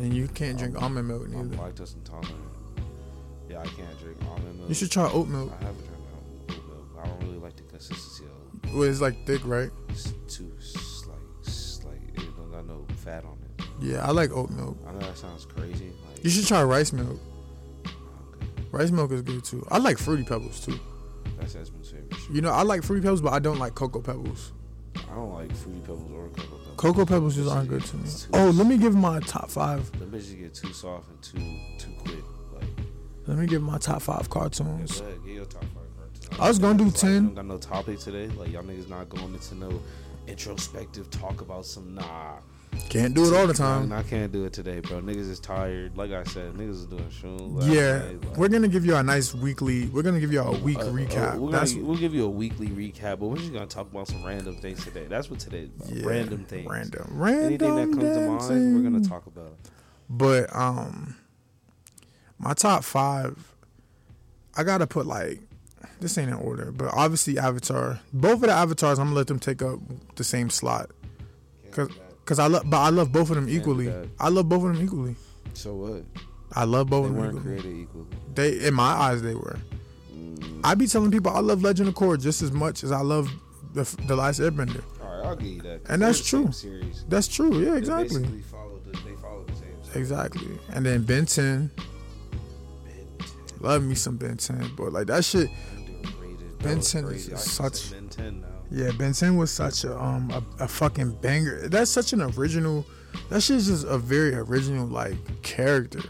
[0.03, 1.55] And you can't drink almond milk I'm neither.
[1.61, 2.35] lactose intolerant.
[3.49, 4.69] Yeah, I can't drink almond milk.
[4.69, 5.51] You should try oat milk.
[5.59, 6.01] I haven't drank
[6.49, 6.85] oat milk.
[7.01, 8.73] I don't really like the consistency of it.
[8.73, 9.69] Well, it's like thick, right?
[9.89, 10.51] It's too
[11.07, 13.65] like like it don't got no fat on it.
[13.81, 14.77] Yeah, I like oat milk.
[14.87, 15.91] I know that sounds crazy.
[16.09, 17.19] Like You should try rice milk.
[17.85, 19.65] okay, Rice milk is good too.
[19.69, 20.79] I like fruity pebbles too.
[21.37, 21.84] that's Esmond's favorite.
[22.31, 24.51] You know, I like fruity pebbles, but I don't like cocoa pebbles.
[24.95, 26.73] I don't like fruity pebbles or cocoa pebbles.
[26.77, 28.09] Cocoa pebbles just aren't good to me.
[28.33, 29.91] Oh, let me give my top five.
[29.99, 32.23] Them bitches get too soft and too too quick.
[32.53, 32.67] Like
[33.27, 34.99] Let me give my top five yeah, cartoons.
[35.01, 36.39] go ahead, your top five cartoons.
[36.39, 37.11] I was gonna do Like, 10.
[37.11, 38.27] we Don't got no topic today.
[38.35, 39.81] Like y'all niggas not going into no
[40.27, 42.37] introspective talk about some nah.
[42.89, 43.91] Can't do it all the time.
[43.91, 45.01] I can't do it today, bro.
[45.01, 45.97] Niggas is tired.
[45.97, 47.67] Like I said, niggas is doing shrooms.
[47.73, 49.87] Yeah, like- we're gonna give you a nice weekly.
[49.87, 51.35] We're gonna give you a week Uh, uh, recap.
[51.37, 54.23] we're gonna, we'll give you a weekly recap, but we're just gonna talk about some
[54.23, 55.05] random things today.
[55.09, 55.69] That's what today.
[55.87, 56.69] yeah, random things.
[56.69, 57.45] Random, random.
[57.45, 59.53] Anything that comes to mind, we're gonna talk about.
[60.09, 61.15] But um,
[62.39, 63.51] my top five,
[64.55, 65.41] I gotta put like
[65.99, 67.99] this ain't in order, but obviously Avatar.
[68.13, 69.79] Both of the avatars, I'm gonna let them take up
[70.15, 70.91] the same slot
[71.71, 71.89] Cause-
[72.25, 73.93] because I love, but I love both of them equally.
[74.19, 75.15] I love both of them equally.
[75.53, 76.03] So what?
[76.53, 77.61] I love both They of them weren't equally.
[77.61, 78.05] created equally.
[78.33, 79.59] They, in my eyes, they were.
[80.13, 83.01] Mm, I be telling people I love Legend of Korra just as much as I
[83.01, 83.29] love
[83.73, 84.83] the the Last Airbender.
[85.03, 85.83] all right, I'll give you that.
[85.83, 86.49] 'cause And that's true.
[87.09, 87.59] That's true.
[87.63, 88.19] Yeah, exactly.
[88.21, 89.61] basically follow the, they follow the same.
[89.83, 89.95] series.
[89.95, 90.47] Exactly.
[90.73, 91.69] And then Ben 10.
[91.75, 93.27] Ben 10,
[93.61, 95.49] Love me some Ben 10, but like that shit.
[95.75, 96.57] underrated.
[96.59, 97.27] Ben That 10 is.
[97.27, 98.47] I just can say such- Ben 10 now.
[98.71, 101.67] Yeah, Ben 10 was such a um a, a fucking banger.
[101.67, 102.85] That's such an original.
[103.29, 106.01] That shit's just a very original like character.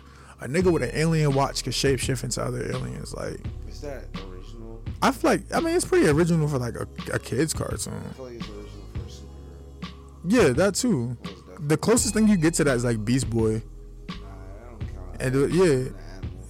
[0.41, 3.13] A nigga with an alien watch can shapeshift into other aliens.
[3.13, 4.81] Like Is that original?
[5.01, 7.93] I feel like I mean it's pretty original for like a, a kids cartoon.
[8.09, 9.91] I feel like it's original for a superhero.
[10.27, 11.17] Yeah, that too.
[11.21, 11.69] What is that?
[11.69, 13.61] The closest thing you get to that is like Beast Boy,
[14.09, 15.21] Nah, I don't count.
[15.21, 15.89] and uh, yeah,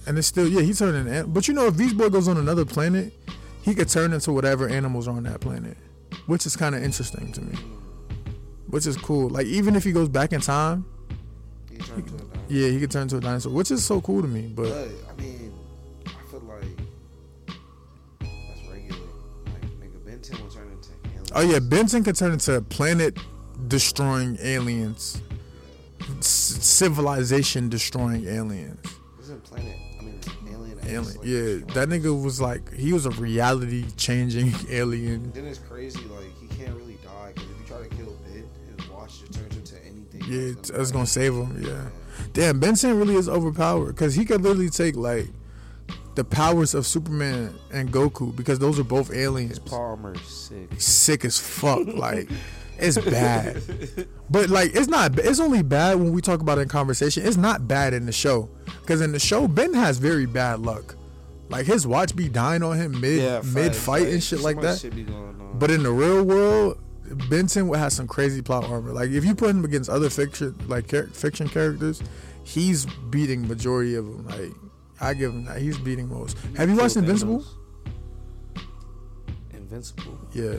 [0.06, 1.12] and it's still yeah he turned into.
[1.20, 3.12] an- But you know if Beast Boy goes on another planet,
[3.62, 5.76] he could turn into whatever animals are on that planet,
[6.26, 7.56] which is kind of interesting to me.
[8.68, 9.28] Which is cool.
[9.28, 10.84] Like even if he goes back in time,
[11.70, 12.02] He a
[12.48, 14.52] yeah, he could turn into a dinosaur, which is so cool to me.
[14.54, 15.52] But But I mean,
[16.06, 16.62] I feel like
[18.20, 18.98] that's regular.
[19.46, 21.32] Like nigga, Ben 10 will turn into aliens.
[21.34, 23.18] oh yeah, Ben 10 could turn into planet
[23.68, 25.20] destroying aliens,
[26.20, 28.80] C- civilization destroying aliens.
[29.20, 29.76] Isn't planet?
[30.86, 31.06] I mean, alien.
[31.06, 35.32] X, Alien, like, yeah, that nigga was like he was a reality changing alien.
[35.32, 36.00] Then it's crazy.
[36.04, 39.32] Like he can't really die because if you try to kill Ben, his watch just
[39.32, 40.22] turns into anything.
[40.28, 41.62] Yeah, that's it's gonna save him.
[41.62, 41.68] Yeah.
[41.68, 41.88] Yeah.
[42.32, 45.26] Damn, Ben 10 really is overpowered because he could literally take like
[46.14, 49.58] the powers of Superman and Goku because those are both aliens.
[49.58, 50.70] Palmer sick.
[50.78, 51.86] Sick as fuck.
[51.86, 52.28] Like
[52.78, 53.62] it's bad,
[54.30, 55.18] but like it's not.
[55.18, 57.26] It's only bad when we talk about it in conversation.
[57.26, 58.48] It's not bad in the show
[58.86, 60.94] because in the show Ben has very bad luck.
[61.48, 64.78] Like his watch be dying on him mid Yeah, mid fight and shit like that.
[64.78, 65.58] Shit be going on.
[65.58, 66.78] But in the real world,
[67.28, 68.92] Ben 10 has some crazy plot armor.
[68.92, 72.00] Like if you put him against other fiction, like char- fiction characters,
[72.44, 74.26] he's beating majority of them.
[74.26, 74.52] Like
[75.00, 75.60] I give him that.
[75.60, 76.36] He's beating most.
[76.56, 77.40] Have you watched Invincible?
[77.40, 78.64] Thanos.
[79.52, 80.18] Invincible.
[80.32, 80.56] Yeah,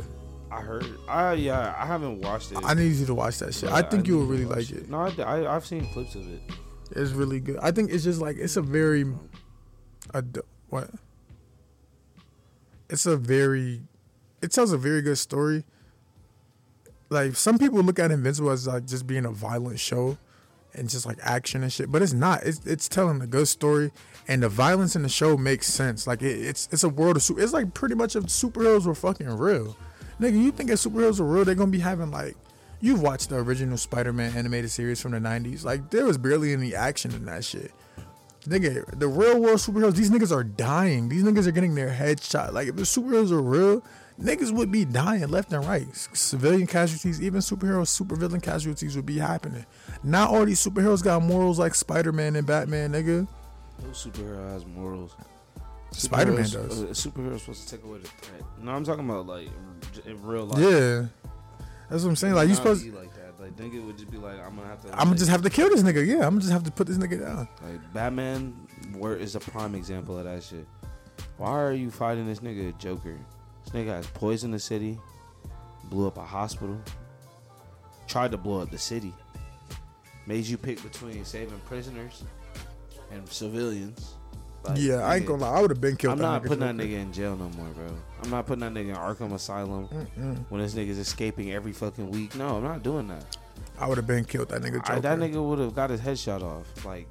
[0.51, 0.85] I heard.
[1.07, 1.75] I yeah.
[1.77, 2.59] I haven't watched it.
[2.63, 3.69] I need you to watch that shit.
[3.69, 4.89] I but think you will really like it.
[4.89, 6.41] No, I, I I've seen clips of it.
[6.91, 7.57] It's really good.
[7.61, 9.05] I think it's just like it's a very,
[10.69, 10.89] what?
[12.89, 13.81] It's a very,
[14.41, 15.65] it tells a very good story.
[17.09, 20.17] Like some people look at Invincible as like just being a violent show,
[20.73, 22.43] and just like action and shit, but it's not.
[22.43, 23.91] It's it's telling a good story,
[24.27, 26.07] and the violence in the show makes sense.
[26.07, 27.41] Like it, it's it's a world of super.
[27.41, 29.75] It's like pretty much if superheroes were fucking real.
[30.19, 32.35] Nigga, you think if superheroes were real, they're gonna be having like
[32.79, 35.63] You've watched the original Spider-Man animated series from the '90s.
[35.63, 37.71] Like there was barely any action in that shit.
[38.45, 41.09] Nigga, the real world superheroes, these niggas are dying.
[41.09, 42.53] These niggas are getting their head shot.
[42.53, 43.83] Like if the superheroes are real,
[44.21, 45.87] niggas would be dying left and right.
[46.13, 49.65] Civilian casualties, even superheroes, supervillain casualties would be happening.
[50.03, 53.27] Not all these superheroes got morals like Spider-Man and Batman, nigga.
[53.83, 55.13] No superhero has morals.
[55.91, 56.83] Spider-Man Superheroes- does.
[56.83, 58.41] Uh, A superhero's supposed to take away the threat.
[58.61, 59.49] No, I'm talking about like
[60.05, 60.59] in real life.
[60.59, 61.05] Yeah,
[61.89, 62.33] that's what I'm saying.
[62.33, 63.39] Like you supposed, be like that.
[63.39, 64.89] Like think it would just be like, I'm gonna have to.
[64.89, 66.05] I'm gonna like, just have to kill this nigga.
[66.05, 67.47] Yeah, I'm gonna just have to put this nigga down.
[67.63, 68.55] Like Batman,
[68.97, 70.67] where is a prime example of that shit.
[71.37, 73.17] Why are you fighting this nigga Joker?
[73.63, 74.97] This nigga has poisoned the city,
[75.85, 76.79] blew up a hospital,
[78.07, 79.13] tried to blow up the city,
[80.25, 82.23] made you pick between saving prisoners
[83.11, 84.16] and civilians.
[84.63, 85.57] Like, yeah, I ain't gonna lie.
[85.57, 86.13] I would have been killed.
[86.13, 87.87] I'm not putting that nigga in jail no more, bro.
[88.23, 90.45] I'm not putting that nigga in Arkham Asylum Mm-mm.
[90.49, 92.35] when this nigga's escaping every fucking week.
[92.35, 93.37] No, I'm not doing that.
[93.79, 94.49] I would have been killed.
[94.49, 94.81] That nigga.
[94.89, 97.07] I, that nigga would have got his head shot off, like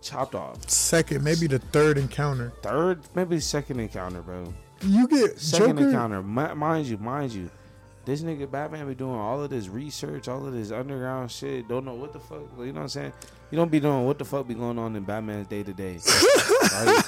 [0.00, 0.68] chopped off.
[0.70, 2.52] Second, maybe the third encounter.
[2.62, 4.52] Third, maybe second encounter, bro.
[4.82, 5.88] You get Second Joker.
[5.88, 7.50] encounter, Mi- mind you, mind you.
[8.04, 11.66] This nigga Batman be doing all of this research, all of this underground shit.
[11.68, 12.40] Don't know what the fuck.
[12.58, 13.12] You know what I'm saying?
[13.50, 15.94] You don't be knowing what the fuck be going on in Batman's day to day.
[15.94, 16.06] This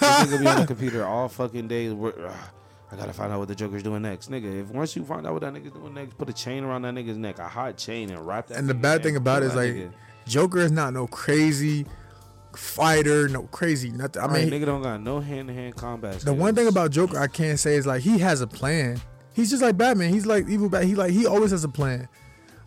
[0.00, 1.88] nigga be on the computer all fucking day.
[1.90, 4.62] I gotta find out what the Joker's doing next, nigga.
[4.62, 6.94] If once you find out what that nigga's doing next, put a chain around that
[6.94, 8.58] nigga's neck, a hot chain, and wrap that.
[8.58, 9.92] And the bad in, thing about it is like nigga.
[10.26, 11.84] Joker is not no crazy
[12.54, 14.22] fighter, no crazy nothing.
[14.22, 16.20] I Right, mean, nigga don't got no hand to hand combat.
[16.20, 19.00] the one thing about Joker I can't say is like he has a plan.
[19.36, 20.14] He's just like Batman.
[20.14, 20.84] He's like evil Bat.
[20.84, 22.08] He like he always has a plan.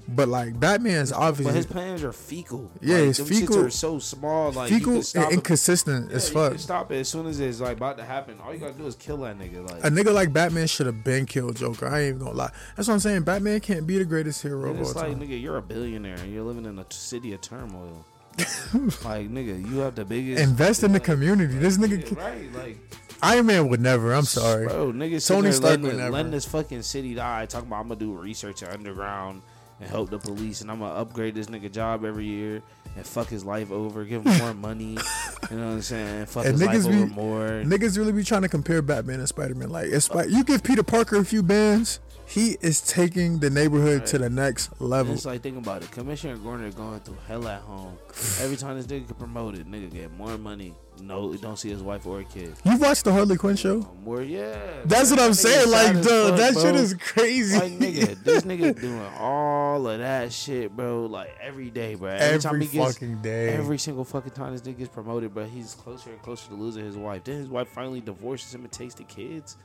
[0.08, 2.72] But like Batman's obviously, But his plans are fecal.
[2.82, 4.52] Yeah, like, his fecal- are so small.
[4.52, 6.58] Like fecal and inconsistent as fuck.
[6.60, 8.40] stop it as soon as it's like about to happen.
[8.40, 9.68] All you gotta do is kill that nigga.
[9.68, 11.88] Like A nigga like Batman should have been killed Joker.
[11.88, 12.52] I ain't even gonna lie.
[12.76, 13.24] That's what I'm saying.
[13.24, 15.20] Batman can't be the greatest hero it's like time.
[15.20, 18.06] nigga, you're a billionaire and you're living in a t- city of turmoil.
[19.04, 21.56] like nigga, you have the biggest Invest in the like, community.
[21.58, 22.54] This nigga, yeah, right?
[22.54, 22.78] Like
[23.22, 24.14] Iron Man would never.
[24.14, 24.68] I'm sorry.
[24.68, 26.10] bro, Nigga, Tony Stark would never.
[26.12, 27.46] letting this fucking city die.
[27.48, 29.42] Talking about I'm gonna do research underground
[29.82, 32.62] and help the police, and I'm gonna upgrade this nigga job every year
[32.96, 34.98] and fuck his life over, give him more money.
[35.50, 36.26] You know what I'm saying?
[36.28, 37.48] Fuck And his life be- over more.
[37.66, 39.70] Niggas really be trying to compare Batman and Spider Man.
[39.70, 44.20] Like, it's, you give Peter Parker a few bands, he is taking the neighborhood to
[44.20, 45.14] the next level.
[45.14, 45.90] It's like think about it.
[45.90, 47.98] Commissioner Gordon going through hell at home.
[48.40, 50.76] Every time this nigga get promoted, nigga get more money.
[51.02, 52.54] No, don't see his wife or kid.
[52.64, 53.78] You watched the Harley Quinn show?
[53.78, 54.60] Um, more, yeah.
[54.86, 55.72] That's man, what I'm saying.
[55.72, 56.62] Like, duh, fuck, that bro.
[56.62, 57.58] shit is crazy.
[57.58, 61.08] Like nigga, this nigga doing all of that shit, bro.
[61.08, 62.12] Like every day, bro.
[62.12, 63.50] Every, time he gets, fucking day.
[63.50, 66.86] every single fucking time this nigga gets promoted, bro, he's closer and closer to losing
[66.86, 67.24] his wife.
[67.24, 69.58] Then his wife finally divorces him and takes the kids.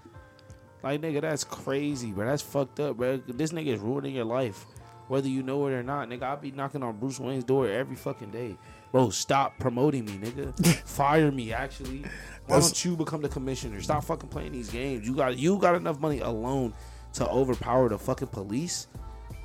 [0.85, 2.27] Like nigga, that's crazy, bro.
[2.27, 3.17] That's fucked up, bro.
[3.27, 4.67] This nigga is ruining your life,
[5.09, 6.25] whether you know it or not, nigga.
[6.25, 8.59] I'll be knocking on Bruce Wayne's door every fucking day,
[8.93, 9.09] bro.
[9.09, 10.77] Stop promoting me, nigga.
[10.87, 12.03] Fire me, actually.
[12.03, 13.81] Why That's- don't you become the commissioner?
[13.81, 15.09] Stop fucking playing these games.
[15.09, 16.75] You got you got enough money alone
[17.15, 18.87] to overpower the fucking police,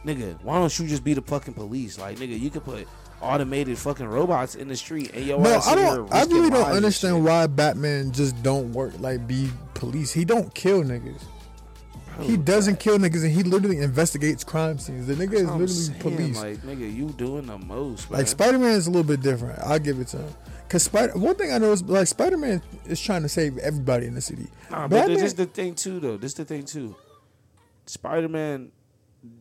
[0.05, 0.43] nigga.
[0.43, 1.97] Why don't you just be the fucking police?
[1.97, 2.85] Like nigga, you could put
[3.21, 6.13] automated fucking robots in the street and yo no, I don't.
[6.13, 10.11] I really don't understand why Batman just don't work like be police.
[10.11, 11.21] He don't kill niggas.
[12.21, 15.07] He doesn't kill niggas, and he literally investigates crime scenes.
[15.07, 16.37] The nigga is I'm literally saying, police.
[16.37, 18.27] Like nigga, you doing the most, Like.
[18.27, 19.57] Spider Man is a little bit different.
[19.59, 20.33] I'll give it to him.
[20.67, 24.05] Cause Spider, one thing I know is like Spider Man is trying to save everybody
[24.05, 24.47] in the city.
[24.69, 26.17] Nah, but this is the thing too, though.
[26.17, 26.95] This is the thing too.
[27.85, 28.71] Spider Man,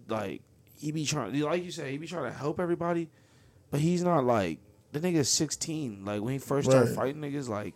[0.06, 0.40] like
[0.76, 3.10] he be trying, like you said, he be trying to help everybody,
[3.70, 4.58] but he's not like
[4.92, 6.04] the nigga's sixteen.
[6.04, 6.96] Like when he first started Right.
[7.14, 7.74] fighting niggas, like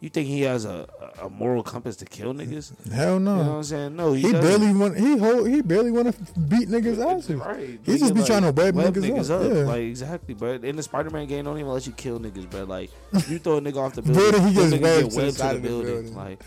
[0.00, 0.88] you think he has a,
[1.20, 2.72] a moral compass to kill niggas?
[2.90, 3.36] Hell no.
[3.36, 3.96] You know what I'm saying?
[3.96, 4.60] No, he, he doesn't.
[4.60, 4.96] barely want.
[4.98, 5.48] He hold.
[5.48, 7.36] He barely want to beat niggas asses.
[7.36, 7.78] Right.
[7.84, 9.42] He just be trying to web, niggas, up.
[9.54, 9.62] Yeah.
[9.64, 12.66] Like exactly, but in the Spider Man game, don't even let you kill niggas, but
[12.68, 12.90] like
[13.28, 15.32] you throw a nigga off the Building, building, he gets nigga webbed get to the
[15.32, 16.14] side of the building.
[16.16, 16.42] like,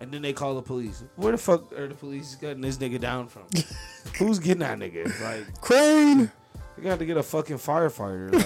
[0.00, 1.04] and then they call the police.
[1.16, 3.42] Where the fuck are the police getting this nigga down from?
[4.18, 5.04] Who's getting that nigga?
[5.22, 6.30] Like, Crane.
[6.76, 8.32] You got to get a fucking firefighter.
[8.32, 8.44] Like,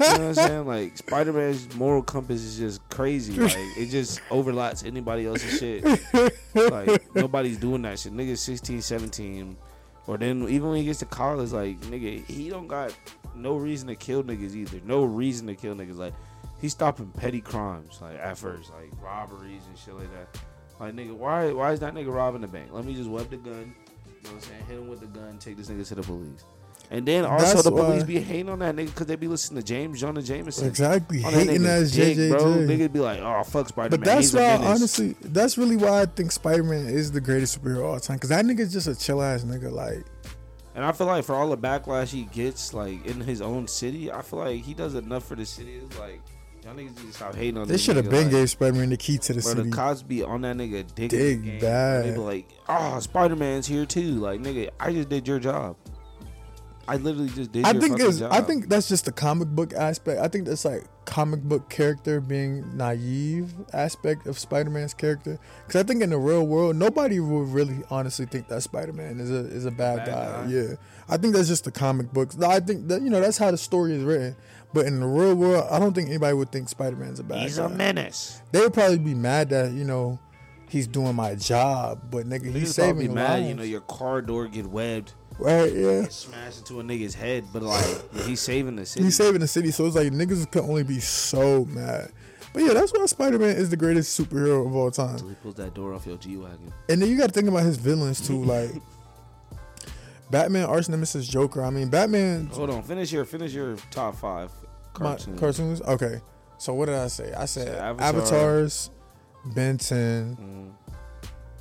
[0.00, 0.66] you know what I'm saying?
[0.66, 3.38] Like, Spider Man's moral compass is just crazy.
[3.38, 5.84] Like, it just overlaps anybody else's shit.
[6.54, 8.12] Like, nobody's doing that shit.
[8.12, 9.56] Nigga 16, 17.
[10.06, 12.96] Or then, even when he gets to college, like, nigga, he don't got
[13.34, 14.80] no reason to kill niggas either.
[14.84, 15.96] No reason to kill niggas.
[15.96, 16.14] Like,
[16.60, 20.40] he's stopping petty crimes, like, at first, like robberies and shit like that.
[20.78, 22.68] Like, nigga, why, why is that nigga robbing the bank?
[22.72, 23.74] Let me just web the gun.
[24.06, 24.64] You know what I'm saying?
[24.68, 26.44] Hit him with the gun, take this nigga to the police.
[26.90, 29.26] And then also That's the police why- be hating on that nigga because they be
[29.26, 30.68] listening to James Jonah Jameson.
[30.68, 31.24] Exactly.
[31.24, 32.30] On that Hating nigga's as dick, JJJ.
[32.30, 32.44] bro.
[32.44, 34.00] Nigga be like, oh fuck Spider Man.
[34.00, 37.60] But that's He's why, honestly, that's really why I think Spider Man is the greatest
[37.60, 38.18] superhero of all time.
[38.20, 39.72] Cause that nigga's just a chill ass nigga.
[39.72, 40.04] Like,
[40.76, 44.12] And I feel like for all the backlash he gets, like in his own city,
[44.12, 45.80] I feel like he does enough for the city.
[45.84, 46.20] It's like
[46.64, 48.90] y'all niggas need to stop hating on they should have been like, gave Spider Man
[48.90, 49.70] the key to the Bro, city.
[49.70, 52.04] the cops be on that nigga dick, Dig bad.
[52.04, 54.20] They be like, ah, oh, Spider Man's here too.
[54.20, 55.74] Like, nigga, I just did your job.
[56.88, 57.64] I literally just did.
[57.64, 58.32] I your think fucking is job.
[58.32, 60.20] I think that's just the comic book aspect.
[60.20, 65.38] I think that's like comic book character being naive aspect of Spider-Man's character.
[65.66, 69.30] Because I think in the real world, nobody would really honestly think that Spider-Man is
[69.30, 70.44] a is a bad, Bad guy.
[70.44, 70.48] guy.
[70.50, 70.74] Yeah,
[71.08, 72.38] I think that's just the comic books.
[72.40, 74.36] I think that you know that's how the story is written.
[74.74, 77.56] But in the real world, I don't think anybody would think Spider-Man's a bad he's
[77.58, 77.64] guy.
[77.64, 78.42] a menace.
[78.52, 80.18] they would probably be mad that you know
[80.68, 83.30] he's doing my job, but nigga, he's Niggas probably saving mad.
[83.40, 83.48] lives.
[83.48, 85.72] You know, your car door get webbed, right?
[85.72, 86.08] Yeah.
[86.08, 89.04] smashed into a nigga's head, but like yeah, he's saving the city.
[89.04, 92.10] He's saving the city, so it's like niggas can only be so mad.
[92.52, 95.18] But yeah, that's why Spider Man is the greatest superhero of all time.
[95.18, 96.72] So he pulls that door off your G wagon.
[96.88, 98.70] And then you got to think about his villains too, like
[100.30, 101.62] Batman, Arch Nemesis, Joker.
[101.62, 104.50] I mean, Batman Hold on, finish your finish your top five
[104.94, 105.38] cartoons.
[105.38, 105.82] cartoons.
[105.82, 106.20] Okay,
[106.58, 107.32] so what did I say?
[107.34, 108.08] I said Said Avatar.
[108.08, 108.90] Avatars,
[109.54, 110.94] Ben 10, Mm.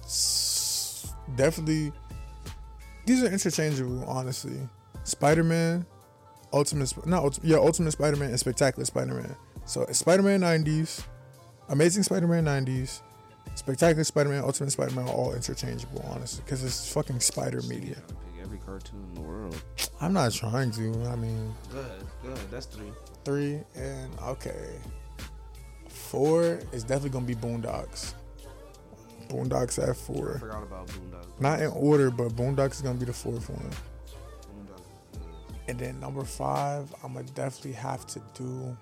[0.04, 1.92] s- definitely.
[3.06, 4.58] These are interchangeable, honestly.
[5.04, 5.86] Spider Man,
[6.54, 9.36] Ultimate, not yeah, Ultimate Spider Man and Spectacular Spider Man.
[9.66, 11.04] So Spider Man '90s,
[11.70, 13.02] Amazing Spider Man '90s,
[13.56, 17.98] Spectacular Spider Man, Ultimate Spider Man are all interchangeable, honestly, because it's fucking Spider media.
[18.42, 19.64] Every cartoon in the world.
[20.02, 20.92] I'm not trying to.
[21.08, 21.92] I mean, Good,
[22.24, 22.38] good.
[22.52, 22.92] That's three.
[23.24, 24.80] three and okay,
[25.90, 28.14] four is definitely gonna be Boondocks.
[29.30, 30.38] Boondocks at I four.
[30.40, 31.40] forgot about Boondocks.
[31.42, 33.70] Not in order, but Boondocks is gonna be the fourth one.
[35.68, 38.78] And then number five, I'm gonna definitely have to do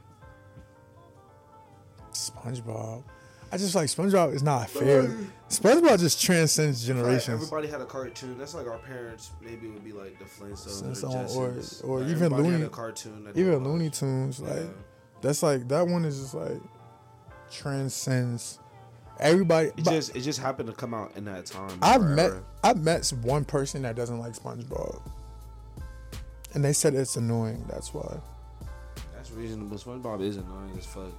[2.12, 3.04] SpongeBob.
[3.52, 5.04] I just like SpongeBob is not fair.
[5.50, 7.44] SpongeBob just transcends Like, generations.
[7.44, 8.38] everybody had a cartoon.
[8.38, 9.32] That's like our parents.
[9.42, 11.84] Maybe would be like the Flintstones Flintstone or, or- Jetsons.
[11.88, 13.28] or Like, even Looney- cartoon.
[13.36, 13.64] Even.
[13.64, 14.64] Looney Tunes, like Yeah.
[15.22, 16.62] that's like that one is just like
[17.52, 18.58] transcends
[19.20, 19.72] everybody.
[19.78, 21.78] It just it just happened to come out in that time.
[21.82, 22.32] I've met.
[22.64, 25.02] I've met one person that doesn't like SpongeBob,
[26.54, 27.66] and they said it's annoying.
[27.70, 28.18] That's why
[29.16, 29.78] That's reasonable.
[29.78, 31.12] SpongeBob is annoying as fuck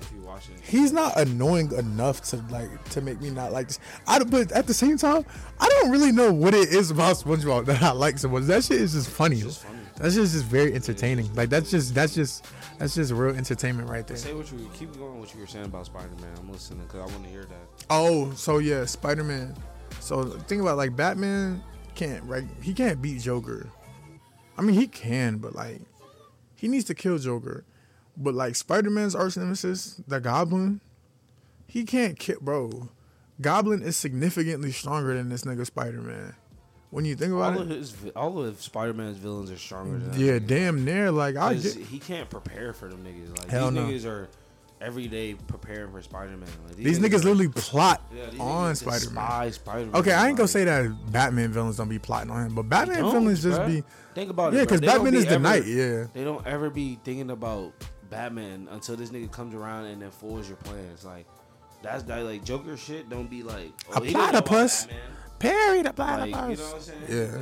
[0.00, 0.60] if you watch it.
[0.64, 3.78] he's not annoying enough to like to make me not like this.
[4.06, 5.24] I but at the same time,
[5.60, 8.44] I don't really know what it is about SpongeBob that I like so much.
[8.44, 9.36] That shit is just funny.
[9.36, 9.78] It's just funny.
[9.96, 11.32] That's just just very entertaining.
[11.34, 12.46] Like that's just that's just
[12.78, 14.16] that's just real entertainment right there.
[14.16, 15.20] Say what you keep going.
[15.20, 16.34] What you were saying about Spider Man.
[16.38, 17.86] I'm listening because I want to hear that.
[17.90, 19.54] Oh, so yeah, Spider Man.
[20.00, 21.62] So think about like Batman
[21.94, 22.44] can't right.
[22.60, 23.68] He can't beat Joker.
[24.58, 25.80] I mean, he can, but like
[26.56, 27.64] he needs to kill Joker.
[28.16, 30.80] But like Spider Man's arch nemesis, the Goblin,
[31.66, 32.38] he can't kill.
[32.40, 32.88] Bro,
[33.40, 36.34] Goblin is significantly stronger than this nigga Spider Man.
[36.94, 39.98] When you think about All of it, his all of Spider Man's villains are stronger
[39.98, 41.10] than that yeah, damn near.
[41.10, 43.36] Like I 'Cause get he can't prepare for them niggas.
[43.36, 44.10] Like Hell these no.
[44.12, 44.28] niggas are
[44.80, 46.48] every day preparing for Spider Man.
[46.68, 49.24] Like, these niggas literally plot yeah, these on niggas Spider Man.
[49.24, 49.94] despise Spider-Man.
[49.96, 53.00] Okay, I ain't gonna say that Batman villains don't be plotting on him, but Batman
[53.00, 53.66] don't, villains just bruh.
[53.66, 53.82] be
[54.14, 54.58] Think about it.
[54.58, 55.66] yeah, because Batman is the night.
[55.66, 56.06] Yeah.
[56.12, 57.72] They don't ever be thinking about
[58.08, 61.04] Batman until this nigga comes around and then foils your plans.
[61.04, 61.26] Like
[61.82, 63.10] that's that like Joker shit.
[63.10, 64.84] Don't be like oh, A oh, he didn't know about platypus.
[64.86, 65.00] Batman.
[65.48, 66.98] Perry the Like you know what I'm saying?
[67.08, 67.14] Yeah.
[67.16, 67.36] You know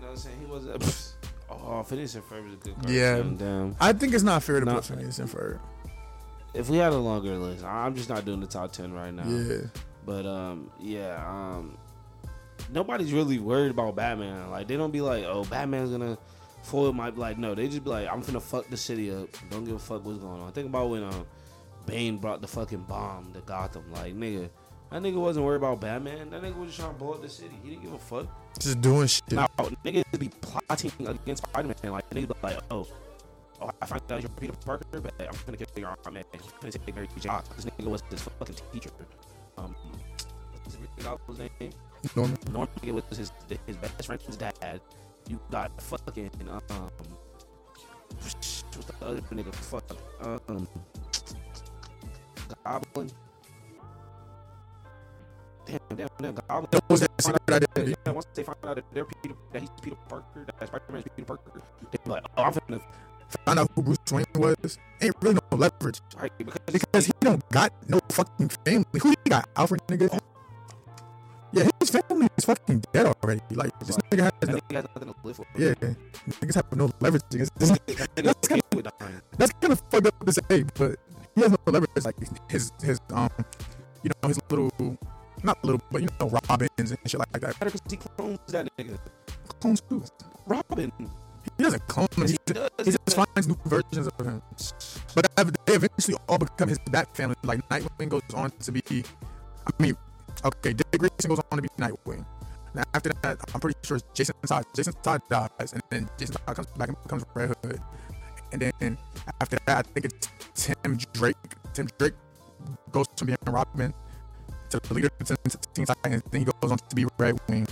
[0.00, 0.36] what I'm saying?
[0.40, 1.14] He was
[1.50, 2.94] Oh, Phineas and Ferb is a good cartoon.
[2.94, 3.22] Yeah.
[3.36, 3.76] Damn.
[3.80, 4.74] I think it's not fair to Nah.
[4.76, 5.58] put Phineas and Ferb.
[6.54, 9.24] If we had a longer list, I'm just not doing the top ten right now.
[9.28, 9.66] Yeah.
[10.04, 11.76] But um, yeah, um,
[12.70, 14.50] nobody's really worried about Batman.
[14.50, 16.18] Like they don't be like, oh, Batman's gonna
[16.62, 17.38] foil my like.
[17.38, 19.28] No, they just be like, I'm finna fuck the city up.
[19.50, 20.50] Don't give a fuck what's going on.
[20.52, 21.26] Think about when um,
[21.86, 23.84] Bane brought the fucking bomb to Gotham.
[23.92, 24.50] Like nigga,
[24.90, 26.30] that nigga wasn't worried about Batman.
[26.30, 27.54] That nigga was just trying to blow up the city.
[27.62, 28.26] He didn't give a fuck.
[28.58, 29.32] Just doing shit.
[29.32, 29.48] Now
[29.84, 31.92] niggas be plotting against Spider Man.
[31.92, 32.86] Like niggas be like, oh.
[33.62, 36.24] Oh, I find out you're Peter Parker, but I'm gonna kill your aunt, man.
[36.32, 37.32] I'm gonna take Mary Jane.
[37.56, 38.90] This nigga was his fucking teacher.
[39.58, 39.76] Um,
[40.64, 41.72] what's his name?
[42.16, 42.38] Norman.
[42.52, 43.32] Norman was his
[43.66, 44.80] his best friend's dad.
[45.28, 46.90] You got fucking um,
[48.18, 49.54] what's the other nigga?
[49.54, 49.84] Fuck
[50.48, 50.66] um,
[52.64, 53.10] Goblin.
[55.70, 56.68] Damn, damn, damn, Goblin.
[56.70, 57.94] That was that secret identity.
[58.06, 61.26] Yeah, once they find out that they're Peter, that he's Peter Parker, that Spider-Man's Peter
[61.26, 62.82] Parker, they be like, oh, I'm finna
[63.46, 64.78] Found out who Bruce Wayne was.
[65.00, 69.00] Ain't really no leverage fight because, because he don't got no fucking family.
[69.00, 69.48] Who he got?
[69.56, 70.18] Alfred nigga.
[71.52, 73.40] Yeah, his family is fucking dead already.
[73.50, 75.46] Like this nigga has no, has nothing to live for.
[75.56, 75.74] yeah,
[76.28, 77.70] niggas have no leverage against this.
[77.70, 79.20] That's with dying.
[79.36, 80.96] That's kind of fucked up to say, but
[81.34, 82.04] he has no leverage.
[82.04, 82.16] Like
[82.50, 83.30] his his um,
[84.02, 84.70] you know his little
[85.44, 87.58] not a little, but you know Robins and shit like that.
[87.58, 88.98] Better because he clones that nigga.
[89.60, 90.02] Clones too.
[90.46, 90.92] Robin.
[91.56, 92.26] He doesn't clone him.
[92.26, 92.70] He, He does.
[92.84, 94.42] he just finds new versions of him.
[95.14, 95.26] But
[95.66, 97.36] they eventually all become his Bat family.
[97.42, 98.82] Like Nightwing goes on to be,
[99.66, 99.96] I mean,
[100.44, 102.24] okay, Dick Grayson goes on to be Nightwing.
[102.74, 104.64] And after that, I'm pretty sure Jason Todd.
[104.76, 107.80] Jason Todd dies, and then Jason Todd comes back and becomes Red Hood.
[108.52, 108.98] And then
[109.40, 111.36] after that, I think it's Tim Drake.
[111.72, 112.14] Tim Drake
[112.92, 113.94] goes from being Robin
[114.70, 115.36] to the leader to
[115.74, 116.22] Teen Titans.
[116.30, 117.66] Then he goes on to be Red Wing.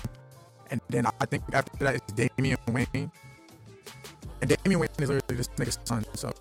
[0.71, 3.11] And then I think after that it's Damian Wayne.
[4.41, 6.33] And Damian Wayne is literally this nigga's son, so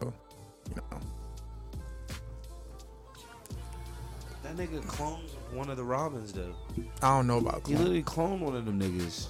[0.69, 0.99] you know.
[4.43, 6.53] That nigga cloned one of the Robins though.
[7.01, 9.27] I don't know about He literally cloned one of them niggas.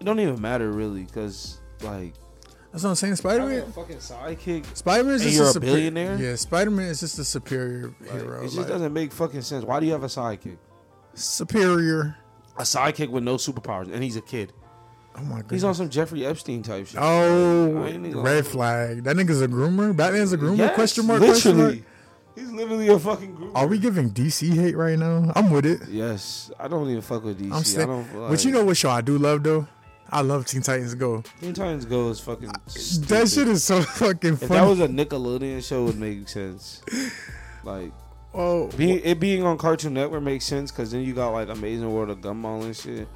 [0.00, 2.14] It don't even matter really, cause like
[2.72, 3.16] That's what I'm saying.
[3.16, 3.72] Spider having a Man.
[3.72, 4.76] fucking sidekick.
[4.76, 6.16] Spider Man is And just you're a super- billionaire?
[6.18, 8.40] Yeah, Spider Man is just a superior Like, hero.
[8.40, 9.64] it just like, doesn't make fucking sense.
[9.64, 10.56] Why do you have a sidekick?
[11.14, 12.16] superior.
[12.58, 14.52] A sidekick with no superpowers, and he's a kid.
[15.16, 15.50] Oh my god.
[15.50, 16.98] He's on some Jeffrey Epstein type shit.
[17.00, 19.04] Oh, I ain't even- red flag.
[19.04, 19.94] That nigga's a groomer.
[19.96, 20.56] Batman's a groomer.
[20.58, 21.20] Yes, question mark.
[21.20, 21.86] Question Literally, mark.
[22.36, 23.56] he's literally a fucking group.
[23.56, 25.30] Are we giving DC hate right now?
[25.36, 25.80] I'm with it.
[25.90, 27.46] Yes, I don't even fuck with DC.
[27.52, 28.14] I'm I saying, don't.
[28.16, 29.66] Like, but you know what show I do love though?
[30.12, 31.22] I love Teen Titans Go.
[31.40, 32.50] Teen Titans Go is fucking.
[33.08, 34.60] That shit is so fucking If funny.
[34.60, 36.82] that was a Nickelodeon show, it would make sense.
[37.64, 37.92] Like
[38.34, 41.90] oh, being, it being on Cartoon Network makes sense because then you got like Amazing
[41.90, 43.08] World of Gumball and shit,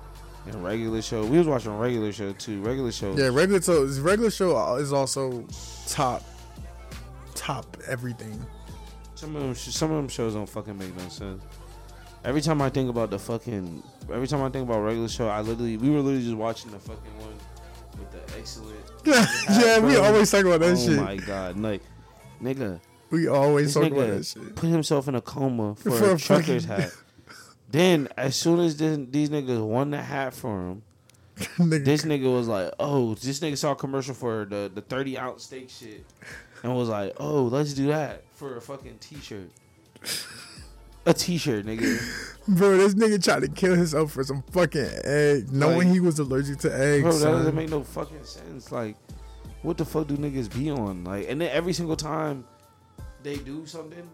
[0.46, 1.24] and regular show.
[1.24, 2.62] We was watching regular show too.
[2.62, 3.14] Regular show.
[3.14, 3.84] yeah, regular show.
[4.00, 5.44] Regular show is also
[5.88, 6.22] top,
[7.34, 8.44] top everything.
[9.16, 11.42] Some of them, some of them shows don't fucking make no sense.
[12.24, 15.40] Every time I think about the fucking, every time I think about regular show, I
[15.40, 17.34] literally, we were literally just watching the fucking one
[17.98, 18.76] with the excellent.
[19.04, 20.98] yeah, we always talk about that oh shit.
[20.98, 21.82] Oh my god, like,
[22.42, 24.54] nigga, We always talk about that shit.
[24.56, 26.92] put himself in a coma for, For a a trucker's fucking- hat.
[27.68, 30.82] Then, as soon as this, these niggas won the hat for him,
[31.58, 35.18] Nigga, this nigga was like, "Oh, this nigga saw a commercial for the the thirty
[35.18, 36.04] ounce steak shit,"
[36.62, 39.50] and was like, "Oh, let's do that for a fucking t shirt."
[41.06, 41.98] A t-shirt, nigga.
[42.48, 46.18] bro, this nigga tried to kill himself for some fucking egg, knowing Like- he was
[46.18, 47.02] allergic to eggs.
[47.02, 47.32] Bro, that son.
[47.32, 48.72] doesn't make no fucking sense.
[48.72, 48.96] Like,
[49.62, 51.04] what the fuck do niggas be on?
[51.04, 52.44] Like, and then every single time
[53.22, 54.08] they do something,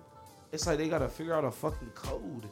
[0.52, 2.46] it's like they gotta figure out a fucking code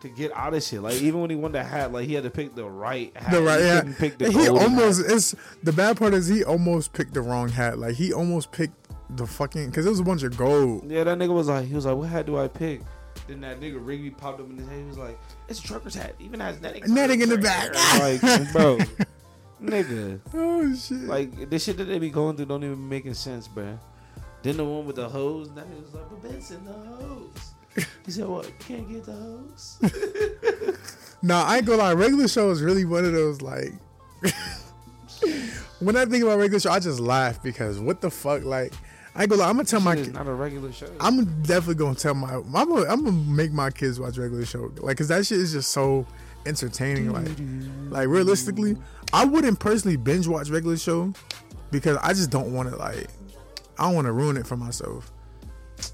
[0.00, 0.80] to get out of shit.
[0.82, 3.32] Like, even when he won the hat, like he had to pick the right hat.
[3.32, 3.86] the right he hat.
[3.98, 5.14] pick the he almost hat.
[5.14, 7.78] it's the bad part is he almost picked the wrong hat.
[7.78, 8.76] Like he almost picked
[9.16, 10.90] the fucking because it was a bunch of gold.
[10.90, 12.80] Yeah, that nigga was like, he was like, what hat do I pick?
[13.26, 14.78] Then that nigga Rigby popped up in his head.
[14.78, 16.14] He was like, it's a trucker's hat.
[16.18, 16.92] Even has netting.
[16.92, 17.74] Netting in the back.
[17.98, 18.20] like,
[18.52, 18.78] bro,
[19.62, 20.20] nigga.
[20.34, 20.98] Oh shit!
[21.00, 23.78] Like the shit that they be going through don't even be making sense, bruh.
[24.42, 27.86] Then the one with the hose, that nigga was like, but Benson, the hose.
[28.04, 28.52] He said, what?
[28.60, 29.80] Can't get the hose?
[31.24, 31.94] Nah, I ain't gonna lie.
[31.94, 33.72] Regular show is really one of those like.
[35.80, 38.44] when I think about regular show, I just laugh because what the fuck?
[38.44, 38.74] Like,
[39.14, 39.48] I ain't gonna lie.
[39.48, 39.94] I'm gonna tell my.
[39.94, 40.90] Not a regular show.
[41.00, 42.34] I'm definitely gonna tell my.
[42.34, 45.52] I'm gonna, I'm gonna make my kids watch regular show, like, cause that shit is
[45.52, 46.06] just so
[46.46, 47.12] entertaining.
[47.12, 47.28] Like,
[47.90, 48.76] like realistically,
[49.12, 51.12] I wouldn't personally binge watch regular show
[51.70, 53.08] because I just don't want to like.
[53.78, 55.10] I don't want to ruin it for myself.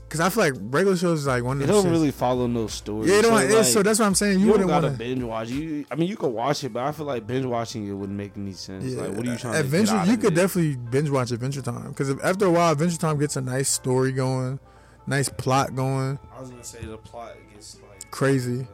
[0.09, 1.77] Cause I feel like regular shows is like one it of them.
[1.77, 3.09] don't shits- really follow no story.
[3.09, 4.41] Yeah, don't, so, like, so that's what I'm saying.
[4.41, 5.05] You, you don't wouldn't gotta want to.
[5.05, 5.49] binge watch.
[5.49, 8.19] You, I mean, you can watch it, but I feel like binge watching it wouldn't
[8.19, 8.85] make any sense.
[8.85, 10.37] Yeah, Like, what are you trying to Adventure, get you of could it?
[10.37, 14.11] definitely binge watch Adventure Time because after a while, Adventure Time gets a nice story
[14.13, 14.59] going,
[15.07, 18.67] nice plot going, I was gonna say the plot gets like crazy.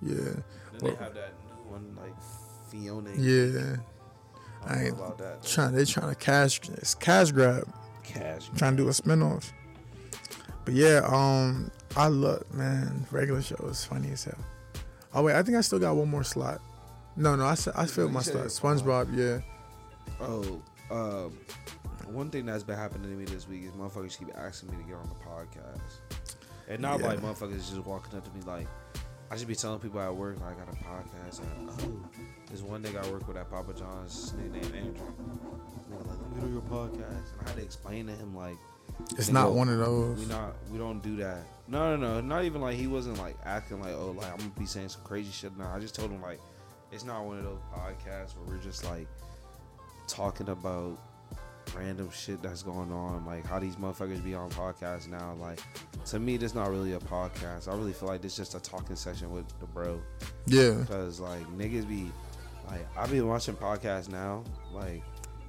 [0.00, 0.42] Yeah, Then
[0.80, 2.14] Well- they have that new one like
[2.70, 3.10] Fiona.
[3.16, 3.76] yeah.
[4.66, 5.42] I I ain't about that.
[5.44, 7.68] Trying, they trying to cash, it's cash grab,
[8.02, 8.48] Cash.
[8.56, 9.50] trying to do a spinoff.
[10.64, 14.38] But yeah, um, I love man, regular show is funny as hell.
[15.14, 16.60] Oh wait, I think I still got one more slot.
[17.16, 18.46] No, no, I, I filled my slot.
[18.46, 19.40] SpongeBob, yeah.
[20.20, 21.38] Oh, um,
[22.12, 24.88] one thing that's been happening to me this week is motherfuckers keep asking me to
[24.88, 25.80] get on the podcast,
[26.68, 27.06] and not Yeah.
[27.08, 28.66] like motherfuckers just walking up to me like.
[29.30, 31.40] I should be telling people at work like, I got a podcast.
[31.40, 32.08] And, oh,
[32.46, 35.06] there's one nigga I work with at Papa John's, nigga named Andrew.
[35.90, 38.56] Nigga like, let me do your podcast, and I had to explain to him like,
[39.16, 40.18] It's not one of those.
[40.18, 41.38] we not, we don't do that.
[41.66, 44.50] No, no, no, not even like he wasn't like acting like, oh, like I'm gonna
[44.58, 45.56] be saying some crazy shit.
[45.56, 46.40] No, I just told him like,
[46.92, 49.08] it's not one of those podcasts where we're just like
[50.06, 50.98] talking about
[51.74, 55.34] random shit that's going on, like how these motherfuckers be on podcasts now.
[55.40, 55.60] Like,
[56.06, 57.66] to me, this not really a podcast.
[57.66, 60.00] I really feel like this just a talking session with the bro,
[60.46, 62.12] Yeah, because like niggas be
[62.68, 65.02] like, I be watching podcasts now, like.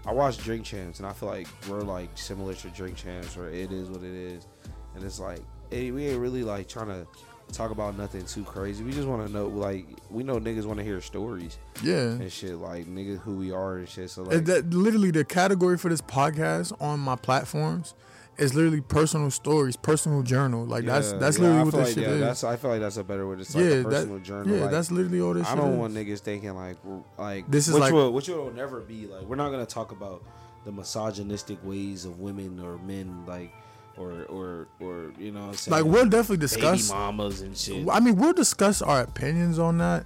[0.05, 3.49] I watch Drink Champs and I feel like we're like similar to Drink Champs or
[3.49, 4.47] it is what it is,
[4.95, 5.41] and it's like
[5.71, 7.07] it, we ain't really like trying to
[7.51, 8.83] talk about nothing too crazy.
[8.83, 12.11] We just want to know like we know niggas want to hear stories yeah.
[12.11, 14.09] and shit like niggas who we are and shit.
[14.09, 17.93] So And like that literally the category for this podcast on my platforms
[18.37, 20.65] It's literally personal stories, personal journal.
[20.65, 22.19] Like that's Yeah, that's yeah, literally I what this like, shit yeah, is.
[22.21, 24.55] That's I feel like that's a better way to start yeah, a personal that, journal.
[24.55, 25.77] yeah, like, that's literally all this I don't is.
[25.79, 26.77] want niggas thinking like
[27.17, 29.23] like This is which like- will, which will never be like.
[29.23, 30.23] We're not gonna talk about
[30.65, 33.51] the misogynistic ways of women or men like
[33.97, 36.89] or or or you know what I'm saying like we'll definitely baby discuss.
[36.89, 37.87] mamas and shit.
[37.89, 40.05] I mean, we'll discuss our opinions on that,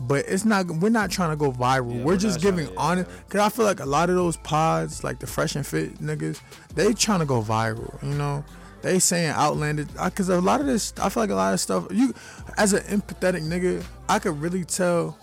[0.00, 0.66] but it's not.
[0.66, 1.90] We're not trying to go viral.
[1.94, 3.10] Yeah, we're we're just giving to- honest.
[3.10, 3.16] yeah.
[3.28, 6.40] Cause I feel like a lot of those pods, like the fresh and fit niggas,
[6.74, 8.02] they trying to go viral.
[8.02, 8.44] You know,
[8.82, 9.88] they saying outlandish.
[9.98, 11.86] I- Cause a lot of this, I feel like a lot of stuff.
[11.90, 12.14] You,
[12.56, 15.16] as an empathetic nigga, I could really tell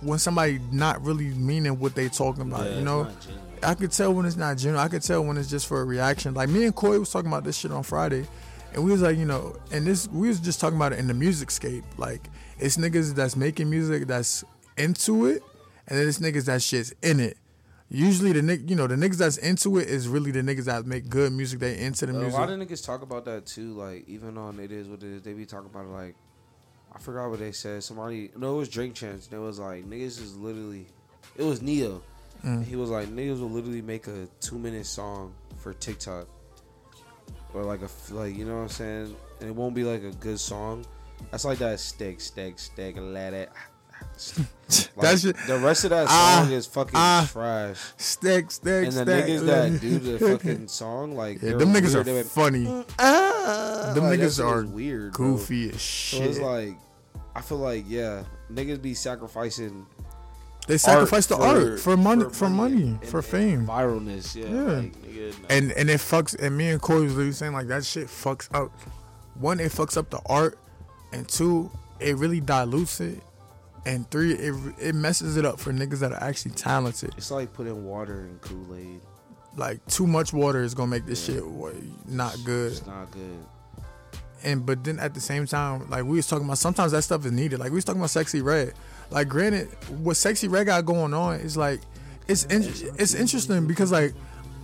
[0.00, 2.70] when somebody not really meaning what they talking about.
[2.70, 3.08] You know.
[3.62, 4.84] I could tell when it's not genuine.
[4.84, 6.34] I could tell when it's just for a reaction.
[6.34, 8.26] Like me and Corey was talking about this shit on Friday,
[8.74, 11.06] and we was like, you know, and this we was just talking about it in
[11.06, 11.82] the music scape.
[11.96, 14.44] Like it's niggas that's making music that's
[14.76, 15.42] into it,
[15.86, 17.36] and then it's niggas that shit's in it.
[17.90, 20.86] Usually the nick, you know, the niggas that's into it is really the niggas that
[20.86, 21.60] make good music.
[21.60, 22.38] They into the A music.
[22.38, 23.72] A lot of niggas talk about that too.
[23.74, 25.22] Like even on it is what it is.
[25.22, 26.16] They be talking about it like
[26.94, 27.84] I forgot what they said.
[27.84, 29.28] Somebody no, it was Drink Champs.
[29.30, 30.86] It was like niggas is literally.
[31.36, 32.02] It was Neo.
[32.44, 32.64] Mm.
[32.64, 36.26] He was like niggas will literally make a two minute song for TikTok,
[37.52, 40.12] or like a like you know what I'm saying, and it won't be like a
[40.12, 40.84] good song.
[41.30, 43.50] That's like that stick, stick, stick, let it.
[44.96, 45.36] Like, that shit.
[45.46, 47.78] the rest of that Ah, song is fucking ah, trash.
[47.96, 49.24] Stick, stick, And the stick.
[49.26, 52.08] niggas that do the fucking song, like yeah, them niggas weird.
[52.08, 55.32] Are went, funny, ah, Them like, niggas are weird, bro.
[55.36, 55.78] goofy as So
[56.18, 56.22] shit.
[56.30, 56.76] it's like,
[57.36, 59.86] I feel like yeah, niggas be sacrificing
[60.66, 63.66] they sacrifice the art for money, for money, and- for and fame.
[63.66, 64.34] viralness.
[64.34, 64.62] Yeah, Yeah.
[64.78, 65.46] Like, nigga, no.
[65.50, 68.48] and and it fucks and me and Corey was literally saying like that shit fucks
[68.54, 68.70] up
[69.34, 70.58] one it fucks up the art
[71.14, 73.20] and two it really dilutes it
[73.86, 77.14] and three it, it messes it up for niggas that are actually talented.
[77.16, 79.00] It's like putting water in Kool Aid.
[79.56, 81.70] like too much water is gonna make this shit wa-
[82.06, 82.72] not good.
[82.72, 83.38] It's not good.
[84.42, 87.24] and but then at the same time like we was talking about sometimes that stuff
[87.24, 87.58] is needed.
[87.60, 88.74] Like we was talking about sexy red.
[89.10, 89.68] Like granted
[90.02, 91.80] what sexy red got going on is like
[92.26, 92.62] it's in,
[92.98, 94.14] it's interesting because like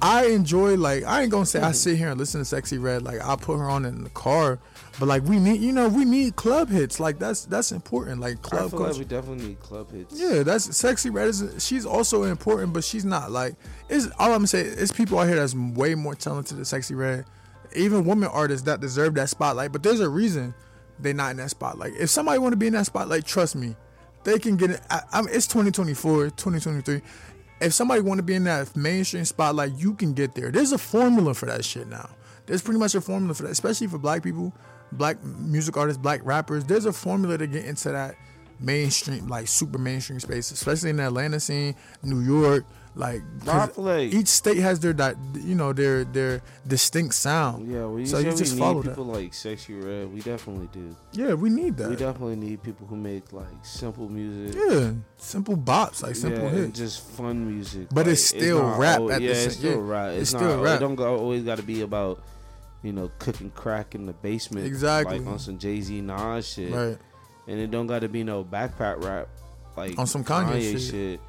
[0.02, 1.72] I enjoy like I ain't gonna say I mm-hmm.
[1.72, 4.58] sit here and listen to sexy red like I put her on in the car
[5.00, 8.42] but like we need you know we need club hits like that's that's important like
[8.42, 8.66] club.
[8.66, 10.20] I feel like we definitely need club hits.
[10.20, 11.28] yeah, that's sexy red.
[11.28, 13.54] Is she's also important, but she's not like.
[13.88, 14.60] It's all I'm gonna say.
[14.60, 17.24] It's people out here that's way more talented than sexy red.
[17.74, 20.52] Even women artists that deserve that spotlight, but there's a reason
[20.98, 21.94] they're not in that spotlight.
[21.94, 23.76] If somebody want to be in that spotlight, trust me,
[24.24, 24.80] they can get it.
[24.90, 27.00] I, it's 2024, 2023.
[27.60, 30.50] If somebody want to be in that mainstream spotlight, you can get there.
[30.50, 32.08] There's a formula for that shit now.
[32.46, 34.52] There's pretty much a formula for that, especially for black people,
[34.92, 36.64] black music artists, black rappers.
[36.64, 38.16] There's a formula to get into that
[38.58, 42.64] mainstream, like super mainstream space, especially in the Atlanta scene, New York.
[42.96, 44.94] Like, Nah, I 'cause feel like- each state has their,
[45.40, 47.70] you know, their their distinct sound.
[47.70, 48.88] Yeah, we So so you we just need follow that.
[48.90, 50.12] people like Sexy Red.
[50.12, 50.96] We definitely do.
[51.12, 51.88] Yeah, we need that.
[51.90, 54.60] We definitely need people who make like simple music.
[54.68, 56.78] yeah, simple bops, like simple yeah, hits.
[56.78, 57.86] just fun music.
[57.90, 60.10] But Like, it's still not rap al- at the yeah, it's still yeah, rap.
[60.10, 60.76] it's It's, still not, rap.
[60.78, 62.20] It don't go, always got to be about
[62.82, 64.66] you know cooking crack in the basement.
[64.66, 65.20] Exactly.
[65.20, 66.72] Like on some Jay Z Nas shit.
[66.72, 66.98] right.
[67.46, 69.28] And it don't got to be no backpack rap.
[69.76, 71.20] Like On some Kanye shit.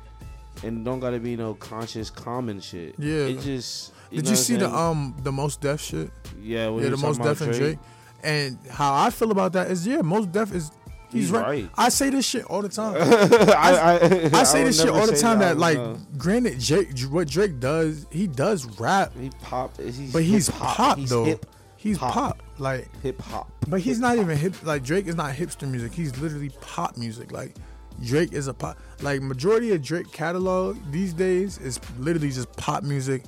[0.63, 2.95] And don't got to be no conscious common shit.
[2.97, 3.25] Yeah.
[3.25, 3.93] It just.
[4.11, 6.11] Did you see the um the Mos Def shit?
[6.41, 6.69] Yeah.
[6.77, 7.79] Yeah, the Mos Def and Drake.
[8.23, 10.71] And how I feel about that is yeah, Mos Def is
[11.11, 11.43] he's, He's right.
[11.43, 11.69] right.
[11.77, 12.95] I say this shit all the time.
[12.99, 15.97] I, I, I say would this shit all the time I that like know.
[16.17, 20.75] granted Jake what Drake does, he does rap, he pop, he's but he's hip-hop.
[20.75, 21.23] pop he's though.
[21.25, 21.45] Hip,
[21.77, 22.13] he's hop.
[22.13, 22.43] pop.
[22.59, 23.51] Like hip hop.
[23.67, 24.63] But he's not even hip.
[24.63, 25.93] Like Drake is not hipster music.
[25.93, 27.31] He's literally pop music.
[27.31, 27.55] Like
[28.03, 28.77] Drake is a pop.
[29.01, 33.23] Like majority of Drake catalog these days is literally just pop music.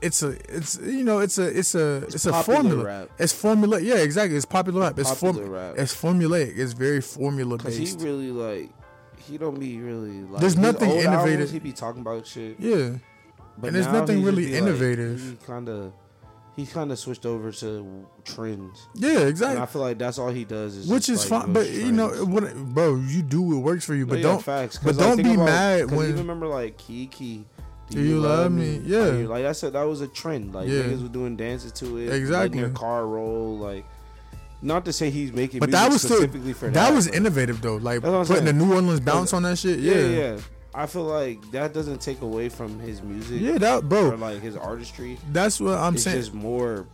[0.00, 2.84] It's a, it's you know, it's a, it's a, it's, a formula.
[2.84, 3.10] rap.
[3.18, 3.78] It's formula.
[3.78, 4.36] Yeah, exactly.
[4.36, 4.98] It's popular rap.
[4.98, 5.36] It's form.
[5.38, 5.74] Rap.
[5.76, 6.56] It's formulaic.
[6.56, 8.70] It's very formula Cause he really like,
[9.18, 10.40] he don't be really like.
[10.40, 11.30] There's nothing innovative.
[11.30, 12.58] albums, he be talking about shit.
[12.58, 12.92] yeah,
[13.58, 15.20] But And there's nothing really innovative.
[15.20, 15.92] Like, he kind of,
[16.56, 18.88] he kind of switched over to trends.
[18.94, 19.62] yeah, And exactly.
[19.62, 20.88] I feel like that's all he does is.
[20.88, 22.96] Which is like, fine, but you know what, bro?
[22.96, 24.42] You do what works for you, but yeah, don't.
[24.42, 24.78] facts.
[24.78, 27.44] 'Cause, but like, don't be about- mad when- you remember like Kiki.
[27.90, 28.80] Do you love me?
[28.84, 28.98] Yeah.
[29.00, 30.52] Like, you- like I said, that was a trend.
[30.54, 30.80] Like Yeah.
[30.82, 32.60] niggas were doing dances to it, Exactly.
[32.60, 33.58] their car roll.
[33.58, 33.84] Like,
[34.62, 36.72] not to say he's making, But music that was still for that.
[36.74, 37.76] that was innovative though.
[37.76, 38.58] Like putting the saying.
[38.58, 39.78] New Orleans bounce on that shit.
[39.78, 40.36] yeah, Yeah, yeah.
[40.76, 43.40] I feel like that doesn't take away from his music.
[43.40, 44.10] Yeah, that bro.
[44.10, 45.18] or like his artistry.
[45.32, 46.18] That's what I'm it's saying.
[46.18, 46.86] just more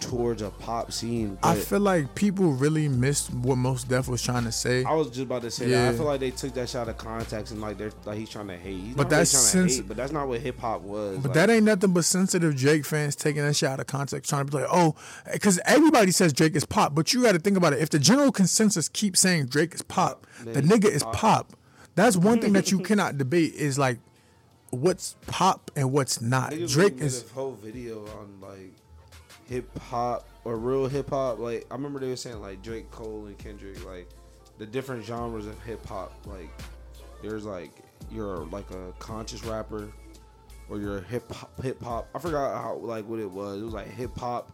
[0.00, 1.38] towards a pop scene.
[1.42, 4.84] I feel like people really missed what Mos Def was trying to say.
[4.84, 5.94] I was just about to say that.
[5.94, 8.48] I feel like they took that shot of context and like they're like he's trying
[8.48, 8.80] to hate.
[8.80, 11.18] He's But that's really trying to hate, but that's not what hip hop was.
[11.18, 14.28] But like, that ain't nothing but sensitive Drake fans taking that shot out of context,
[14.28, 14.94] trying to be like, oh,
[15.32, 17.80] because everybody says Drake is pop, but you got to think about it.
[17.80, 21.52] If the general consensus keeps saying Drake is pop, the nigga is pop.
[21.98, 23.98] That's one thing that you cannot debate is like
[24.70, 26.52] what's pop and what's not.
[26.52, 28.72] Niggas Drake is a whole video on like
[29.48, 31.40] hip hop or real hip hop.
[31.40, 34.08] Like I remember they were saying like Drake, Cole, and Kendrick, like
[34.58, 36.12] the different genres of hip hop.
[36.24, 36.50] Like
[37.20, 37.72] there's like
[38.12, 39.88] you're like a conscious rapper
[40.68, 41.60] or you're hip hop.
[41.62, 42.08] Hip hop.
[42.14, 43.60] I forgot how like what it was.
[43.60, 44.52] It was like hip hop,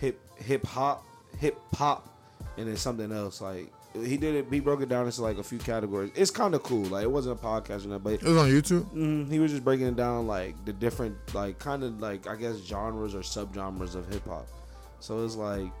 [0.00, 1.04] hip hip hop,
[1.38, 2.08] hip hop,
[2.56, 3.70] and then something else like.
[3.94, 4.46] He did it.
[4.50, 6.12] He broke it down into like a few categories.
[6.14, 6.84] It's kind of cool.
[6.84, 8.84] Like it wasn't a podcast or nothing, but it was on YouTube.
[8.94, 12.36] Mm, he was just breaking it down like the different, like kind of like I
[12.36, 14.46] guess genres or subgenres of hip hop.
[15.00, 15.72] So it's like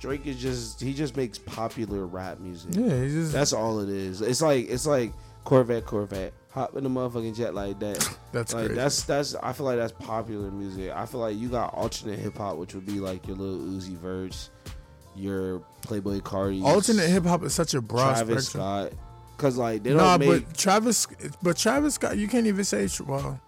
[0.00, 2.74] Drake is just he just makes popular rap music.
[2.74, 4.20] Yeah, just That's all it is.
[4.22, 5.12] It's like it's like
[5.44, 8.16] Corvette, Corvette, hop in the motherfucking jet like that.
[8.32, 8.74] that's like crazy.
[8.74, 10.90] that's that's I feel like that's popular music.
[10.90, 13.96] I feel like you got alternate hip hop, which would be like your Lil Uzi
[13.96, 14.48] Vert,
[15.20, 18.62] your Playboi Carti, Alternate hip hop is such a broad Travis spectrum.
[18.88, 18.92] Scott.
[19.38, 21.06] Cause like they don't Nah, make but Travis,
[21.42, 23.40] but Travis Scott, you can't even say well.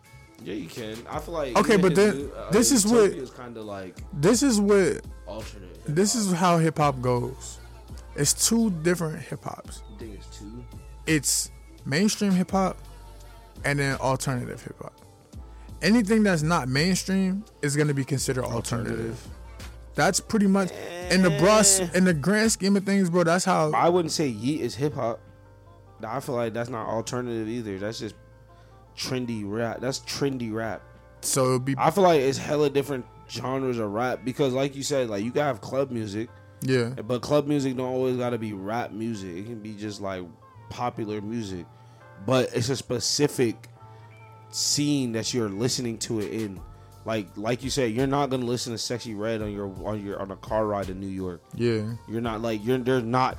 [0.42, 0.96] Yeah, you can.
[1.08, 3.98] I feel like Okay, but then- new- uh, this is what- is kind of like
[4.12, 5.84] This is what alternate.
[5.86, 7.58] this is how hip hop goes.
[8.16, 9.82] It's two different hip hops.
[9.94, 10.64] I think it's two.
[11.06, 11.50] It's
[11.84, 12.76] mainstream hip hop
[13.64, 14.94] and then alternative hip hop.
[15.82, 19.18] Anything that's not mainstream is going to be considered alternative.
[19.94, 20.70] That's pretty much
[21.10, 21.88] in the broad eh.
[21.94, 23.24] in the grand scheme of things, bro.
[23.24, 25.20] That's how I wouldn't say Yeat is hip hop.
[26.04, 27.78] I feel like that's not alternative either.
[27.78, 28.14] That's just
[28.96, 29.80] trendy rap.
[29.80, 30.82] That's trendy rap.
[31.20, 34.82] so it'll be I feel like it's hella different genres of rap because, like you
[34.82, 36.28] said, like you can have club music,
[36.62, 36.90] yeah.
[36.90, 39.36] but club music don't always gotta be rap music.
[39.36, 40.24] It can be just like
[40.70, 41.66] popular music,
[42.26, 43.68] but it's a specific
[44.50, 46.60] scene that you're listening to it in.
[47.04, 50.20] Like like you said, you're not gonna listen to "Sexy Red" on your on your
[50.20, 51.42] on a car ride in New York.
[51.54, 51.82] Yeah.
[52.08, 53.36] You're not like you're there's not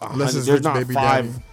[0.00, 1.44] a Unless it's there's not five Daddy.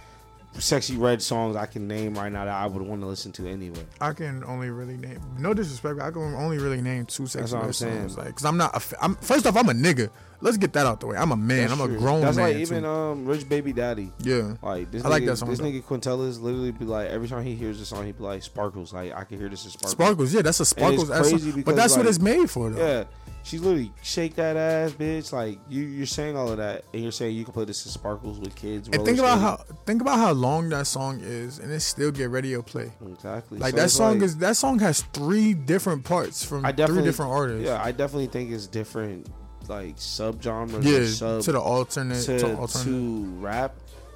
[0.58, 3.48] "Sexy Red" songs I can name right now that I would want to listen to
[3.48, 3.84] anyway.
[4.00, 5.98] I can only really name no disrespect.
[5.98, 8.16] but I can only really name two That's sexy red songs.
[8.18, 8.74] Like, cause I'm not.
[8.76, 10.10] A, I'm first off, I'm a nigga.
[10.40, 11.16] Let's get that out the way.
[11.16, 11.68] I'm a man.
[11.68, 12.48] That's I'm a grown That's man.
[12.48, 12.88] like even too.
[12.88, 14.12] um Rich Baby Daddy.
[14.18, 14.54] yeah.
[14.60, 15.64] Like this, I nigga, like that song, This though.
[15.66, 18.92] nigga Quintella's literally be like every time he hears the song, he be like sparkles.
[18.92, 19.92] Like I can hear this is sparkles.
[19.92, 21.08] Sparkles, yeah, that's a sparkles.
[21.08, 22.84] that's a- but that's what it's made for, though.
[22.86, 23.04] Yeah,
[23.42, 25.32] she's literally shake that ass, bitch.
[25.32, 27.92] Like you, you're saying all of that, and you're saying you can play this in
[27.92, 28.88] sparkles with kids.
[28.88, 32.30] And think about how think about how long that song is, and it still get
[32.30, 32.92] radio play.
[33.06, 37.02] exactly Like So that song like- is that song has three different parts from three
[37.02, 37.66] different artists.
[37.66, 39.28] Yeah, I definitely think it's different,
[39.68, 40.84] like subgenres.
[40.84, 42.84] yeah, sub to the alternate to, to, alternate.
[42.84, 43.74] to rap.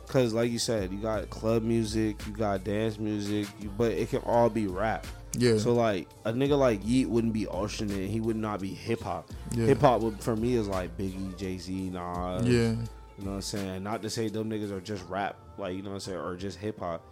[0.08, 4.08] Cause like you said, you got club music, you got dance music, you, but it
[4.08, 5.04] can all be rap.
[5.39, 8.09] Yeah, So like a nigga like Yeat wouldn't be alternate.
[8.11, 9.30] He would not be hip hop.
[9.53, 12.47] yeah, Hip hop for me is like Biggie, Jay Z, Nas.
[12.47, 12.76] yeah, You
[13.18, 13.82] know what I'm saying?
[13.82, 16.37] Not to say them niggas are just rap, like you know what I'm saying, or
[16.37, 17.03] just hip hop,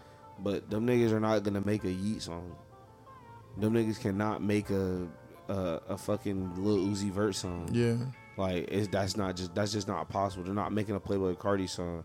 [0.41, 2.55] but them niggas are not gonna make a Yeat song.
[3.59, 5.07] Them niggas cannot make a
[5.49, 7.69] a, a fucking Lil Uzi Vert song.
[7.73, 7.97] yeah.
[8.37, 10.43] Like it's that's not just that's just not possible.
[10.45, 12.03] They're not making a Playboi Carti song.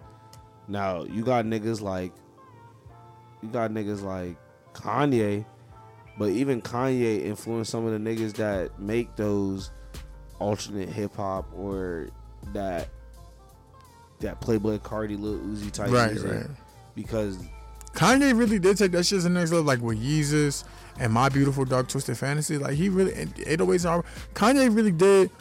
[0.68, 2.12] Now you got niggas like
[3.42, 4.38] you got niggas like
[4.74, 5.44] Kanye,
[6.20, 9.72] but even Kanye influenced some of the niggas that make those
[10.38, 12.10] alternate hip hop or
[12.54, 12.90] that
[14.20, 16.46] that Playboi Carti Lil Uzi type Right, music right.
[16.94, 17.38] because
[17.94, 20.66] Kanye really did take that shit to the next level, like with Yeezus
[21.00, 22.58] and My Beautiful Dark Twisted Fantasy.
[22.58, 24.04] Like he really, and 808s are
[24.34, 25.32] Kanye really did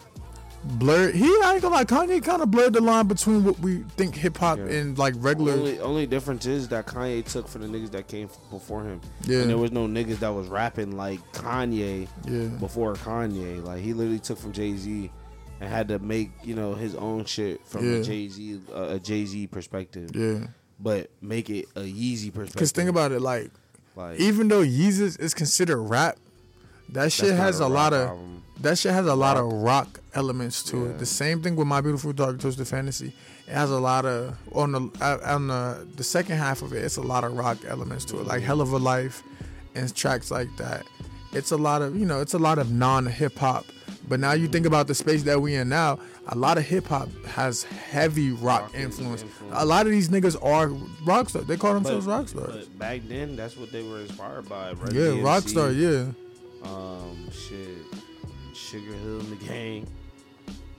[0.69, 1.11] blur.
[1.13, 4.15] He I ain't gonna lie, Kanye kind of blurred the line between what we think
[4.15, 4.65] hip hop Yeah.
[4.67, 5.53] and like regular.
[5.53, 9.41] only only difference is that Kanye took for the niggas that came before him, yeah,
[9.41, 13.65] and there was no niggas that was rapping like Kanye yeah, before Kanye.
[13.65, 15.11] Like he literally took from Jay Z
[15.61, 17.99] and had to make you know his own shit from Yeah.
[17.99, 20.47] a Jay Z uh, a Jay Z perspective, yeah.
[20.79, 22.53] but make it a Yeezy perspective.
[22.55, 23.51] Because think about it, like
[23.97, 26.17] like even though Yeezus is considered rap,
[26.91, 28.43] that shit has a, rap lot of album.
[28.61, 30.85] that shit has a lot of rock elements to Yeah.
[30.91, 30.99] it.
[30.99, 33.13] The same thing with My Beautiful Dark Twisted Fantasy.
[33.47, 36.85] It has a lot of on the uh, on the the second half of it.
[36.85, 39.23] It's a lot of rock elements to it, like Hell of a Life
[39.75, 40.85] and tracks like that.
[41.33, 43.65] It's a lot of you know, it's a lot of non hip hop.
[44.09, 46.87] But now you think about the space that we in now, a lot of hip
[46.87, 49.21] hop has heavy rock, Rock influence.
[49.23, 49.55] influence.
[49.59, 50.69] A lot of these niggas are
[51.05, 51.45] rock stars.
[51.47, 52.67] They call But, themselves rock stars.
[52.69, 54.73] but back then, that's what they were inspired by.
[54.73, 55.71] Run yeah, DMC, rock star.
[55.73, 56.07] Yeah,
[56.69, 57.79] Um, shit,
[58.55, 59.87] Sugar Hill and the Gang.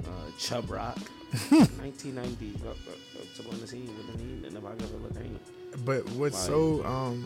[0.05, 0.97] uh, Chubb Rock,
[1.49, 2.53] 1990.
[2.65, 5.85] uh, uh, uh, Someone to see with the need and if I ever look.
[5.85, 7.23] But what's Like- so um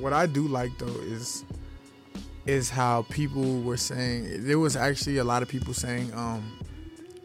[0.00, 1.44] what I do like though is
[2.46, 6.58] is how people were saying there was actually a lot of people saying um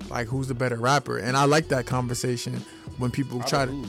[0.10, 2.64] like who's the better rapper and I like that conversation
[2.98, 3.86] when people try to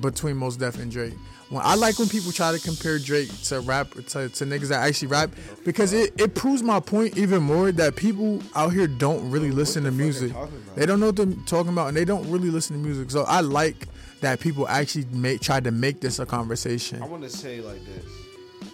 [0.00, 1.14] between Mos Def and Drake.
[1.52, 4.00] When I like when people try to compare Drake to rap to,
[4.30, 5.30] to niggas that actually rap
[5.66, 9.84] because it, it proves my point even more that people out here don't really listen
[9.84, 10.32] to the fuck are music.
[10.76, 13.10] They don't know what they're talking about and they don't really listen to music.
[13.10, 13.86] So I like
[14.22, 17.02] that people actually make try to make this a conversation.
[17.02, 18.06] I want to say like this: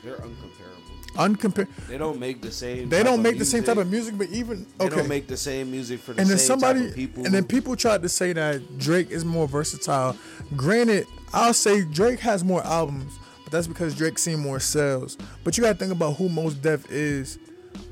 [0.05, 0.79] they're uncomparable.
[1.17, 2.89] Uncompar- They don't make the same.
[2.89, 4.89] they type don't of make the same type of music, but even okay.
[4.89, 7.25] They don't make the same music for the and then same somebody type of people.
[7.25, 10.17] and then people tried to say that Drake is more versatile.
[10.55, 15.17] Granted, I'll say Drake has more albums, but that's because Drake seen more sales.
[15.45, 17.39] But you gotta think about who Mos Def is.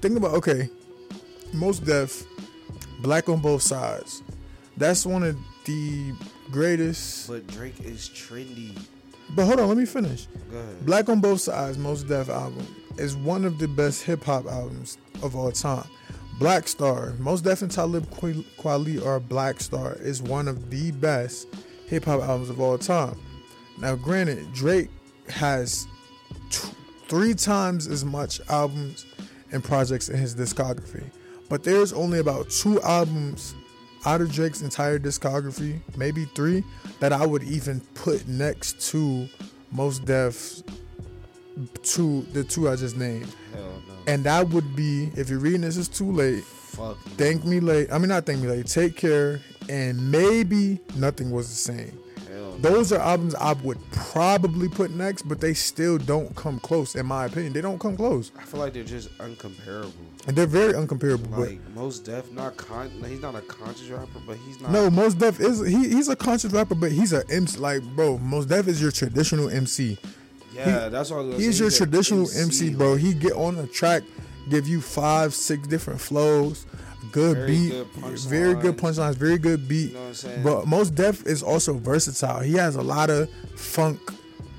[0.00, 0.68] Think about okay,
[1.52, 2.24] Mos Def,
[3.00, 4.22] Black on both sides.
[4.76, 6.12] That's one of the
[6.50, 7.28] greatest.
[7.28, 8.78] but Drake is trendy.
[9.34, 10.28] But hold on, let me finish.
[10.82, 12.64] Black on Both Sides, Mos Def album,
[12.96, 15.88] is one of the best hip hop albums of all time.
[16.38, 21.48] Black Star, Mos Def and Talib Kweli are Black Star is one of the best
[21.88, 23.18] hip hop albums of all time.
[23.78, 24.90] Now, granted, Drake
[25.28, 25.86] has
[26.50, 26.68] t-
[27.08, 29.06] three times as much albums
[29.52, 31.04] and projects in his discography,
[31.48, 33.54] but there's only about two albums
[34.04, 36.62] out of Drake's entire discography, maybe three,
[37.00, 39.28] that I would even put next to
[39.72, 40.62] Mos Def's
[41.82, 43.34] two, the two I just named.
[43.52, 43.94] Hell no.
[44.06, 46.44] And that would be, if you're reading this, it's too late.
[46.44, 46.98] Fuck.
[47.16, 47.90] Thank Me Late.
[47.90, 48.66] I mean, not Thank Me Late.
[48.66, 49.40] Take Care.
[49.68, 51.98] And maybe Nothing Was the Same.
[52.58, 57.06] Those are albums I would probably put next, but they still don't come close, in
[57.06, 57.52] my opinion.
[57.52, 58.32] They don't come close.
[58.38, 59.92] I feel like they're just uncomparable.
[60.26, 61.30] And they're very uncomparable.
[61.30, 62.90] But Like Mos Def, not con.
[63.06, 64.70] He's not a conscious rapper, but he's not.
[64.72, 67.58] No, Mos Def is he, he's a conscious rapper, but he's a MC.
[67.58, 69.98] Like, bro, Mos Def is your traditional MC.
[70.54, 71.64] Yeah, that's what I was gonna He's say.
[71.64, 72.94] your traditional MC, bro.
[72.96, 74.02] He get on a track,
[74.48, 76.64] give you five, six different flows,
[77.12, 79.14] good Very beat, good very good punchlines.
[79.16, 79.88] very good beat.
[79.88, 80.42] You know what I'm saying?
[80.42, 82.40] But Mos Def is also versatile.
[82.40, 84.00] He has a lot of funk,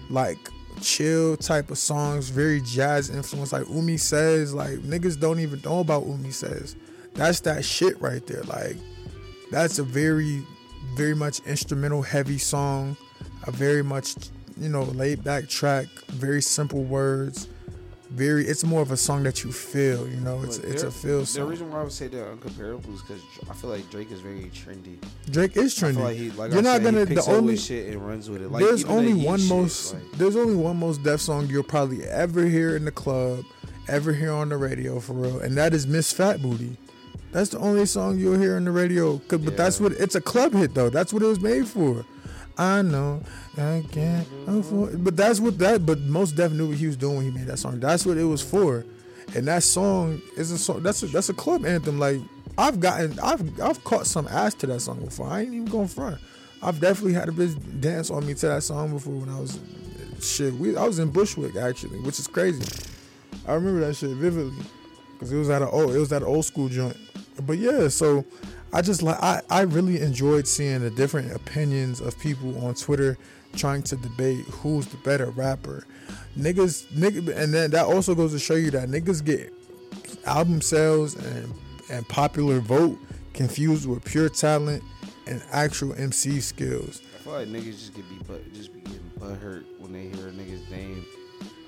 [0.10, 0.38] like
[0.82, 3.52] chill type of songs, very jazz influence.
[3.54, 6.76] Like Umi says, like niggas don't even know about Umi says.
[7.14, 8.43] That's that shit right there.
[8.43, 8.78] Like
[9.52, 10.43] that's a very,
[10.95, 12.98] very much instrumental heavy song.
[13.45, 14.16] A very much,
[14.58, 15.88] you know, laid back track.
[16.08, 17.48] Very simple words.
[18.10, 18.45] Very.
[18.47, 20.08] It's more of a song that you feel.
[20.08, 21.43] You know, it's it's a feel song.
[21.45, 24.22] The reason why I would say they're uncomparable is because I feel like Drake is
[24.22, 24.97] very trendy.
[25.30, 25.97] Drake is trendy.
[26.03, 27.05] like he, like You're I not said, gonna.
[27.05, 28.49] he The only shit and runs with it.
[28.51, 32.03] Like, there's only one shit, most like- there's only one Mos Def song you'll probably
[32.05, 33.43] ever hear in the club,
[33.89, 36.78] ever hear on the radio for real, and that is Miss Fat Booty.
[37.34, 39.18] That's the only song you'll hear on the radio.
[39.28, 40.89] But that's what it's a club hit though.
[40.89, 42.05] That's what it was made for.
[42.58, 43.22] I know
[43.58, 45.86] I can't afford, but that's what that.
[45.86, 47.80] But Mos Def knew what he was doing when he made that song.
[47.80, 48.84] That's what it was for,
[49.36, 50.82] and that song is a song.
[50.82, 51.99] That's a, that's a club anthem.
[51.99, 52.20] Like
[52.58, 55.28] I've gotten, I've I've caught some ass to that song before.
[55.28, 56.20] I ain't even going front.
[56.62, 59.60] I've definitely had a bitch dance on me to that song before when I was
[60.20, 60.53] shit.
[60.55, 62.64] We I was in Bushwick actually, which is crazy.
[63.47, 64.66] I remember that shit vividly
[65.14, 66.97] because it was at a old it was at an old school joint.
[67.45, 68.26] But yeah, so
[68.78, 73.17] I just like I I really enjoyed seeing the different opinions of people on Twitter
[73.55, 75.88] trying to debate who's the better rapper.
[76.38, 79.51] Niggas, nigga, and then that also goes to show you that niggas get
[80.28, 81.51] album sales and
[81.89, 82.99] and popular vote
[83.34, 84.84] confused with pure talent
[85.25, 87.01] and actual MC skills.
[87.15, 90.28] I feel like niggas just get be but just be getting butthurt when they hear
[90.28, 91.03] a nigga's name,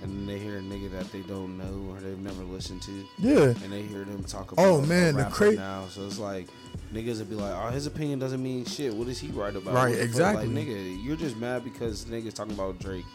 [0.04, 3.04] and then they hear a nigga that they don't know or they've never listened to,
[3.18, 4.66] Yeah, and they hear them talk oh, about.
[4.66, 6.48] Oh, man, the rapper cra- now, so it's like
[6.94, 8.94] niggas would be like, "Oh, his opinion doesn't mean shit.
[8.94, 10.06] What does he write about?" Right, What the fuck?
[10.06, 10.48] exactly.
[10.48, 13.06] Like, nigga, you're just mad because niggas talking about Drake.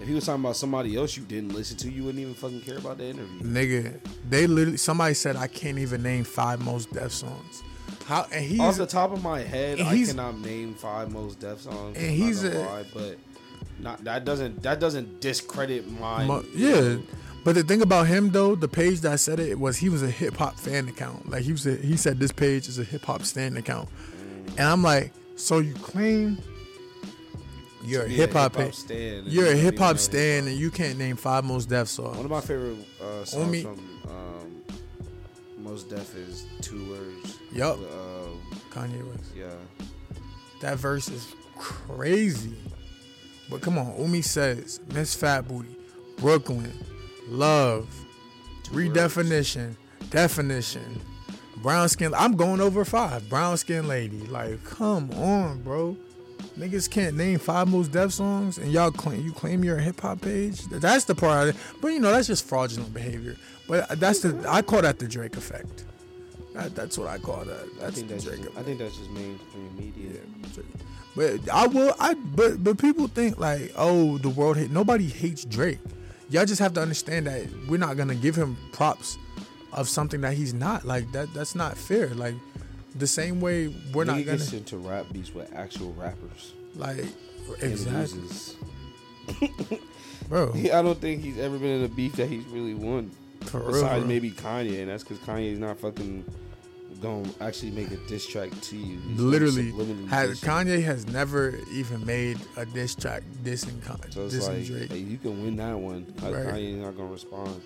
[0.00, 2.62] If he was talking about somebody else you didn't listen to, you wouldn't even fucking
[2.62, 3.40] care about the interview.
[3.42, 7.62] nigga, they literally somebody said I can't even name five Mos Def songs.
[8.06, 11.60] How and he's Off the top of my head, I cannot name five Mos Def
[11.60, 11.96] songs.
[11.96, 13.18] And I'm he's a- lie, but
[13.78, 16.80] not that doesn't that doesn't discredit my you yeah.
[16.80, 17.02] know,
[17.44, 20.10] But the thing about him though, the page that said it was he was a
[20.10, 21.28] hip hop fan account.
[21.30, 23.88] Like he was, a, he said this page is a hip hop stand account,
[24.56, 26.38] and I'm like, so you claim
[27.84, 31.16] you're a hip hop, hip-hop stan you're a hip hop stand, and you can't name
[31.16, 32.16] five Mos Def songs.
[32.16, 33.78] One of my favorite uh, songs Omi- from
[34.08, 34.62] um,
[35.58, 37.38] Mos Def is Two Words.
[37.52, 38.28] Yup, Uh,
[38.70, 39.32] Kanye West.
[39.36, 39.50] yeah.
[40.62, 42.54] That verse is crazy.
[43.50, 45.76] But come on, Umi says Miss Fat Booty,
[46.16, 46.72] Brooklyn,
[47.28, 47.88] Love,
[48.62, 48.88] Two Words.
[48.90, 49.76] redefinition,
[50.10, 51.00] definition,
[51.56, 52.14] brown skin.
[52.14, 53.28] I'm going over five.
[53.28, 54.20] Brown skin lady.
[54.26, 55.96] Like, come on, bro.
[56.58, 60.00] Niggas can't name five Mos Def songs, and y'all claim you claim you're a hip
[60.00, 60.62] hop page.
[60.66, 61.56] That's the part.
[61.80, 63.36] But you know that's just fraudulent behavior.
[63.66, 65.84] But uh, that's the I call that the Drake effect.
[66.52, 67.68] That, that's what I call that.
[67.82, 68.58] I think the that's Drake just, effect.
[68.58, 70.20] I think that's just mainstream media.
[71.16, 71.94] But I will.
[71.98, 74.70] I but but people think like, oh, the world hate.
[74.70, 75.78] Nobody hates Drake.
[76.34, 79.18] Y'all just have to understand that we're not gonna give him props
[79.72, 80.84] of something that he's not.
[80.84, 81.32] Like that.
[81.32, 82.08] That's not fair.
[82.08, 82.34] Like
[82.96, 86.52] the same way we're not gonna gets into rap beats with actual rappers.
[86.74, 87.04] like
[87.60, 88.20] exactly,
[90.28, 90.50] bro.
[90.50, 93.12] He- I don't think he's ever been in a beef that he's really won.
[93.42, 94.08] For Besides bro.
[94.08, 96.24] maybe Kanye, and that's because Kanye's not fucking
[97.04, 98.98] to actually make a diss track to you.
[98.98, 99.70] He's Literally,
[100.08, 100.40] has.
[100.40, 103.82] Kanye has never even made a diss track dissing,
[104.12, 104.90] So it's dissing like, Drake.
[104.92, 106.06] hey, you can win that one.
[106.18, 106.46] Cause Right.
[106.54, 107.60] Kanye's not gonna respond.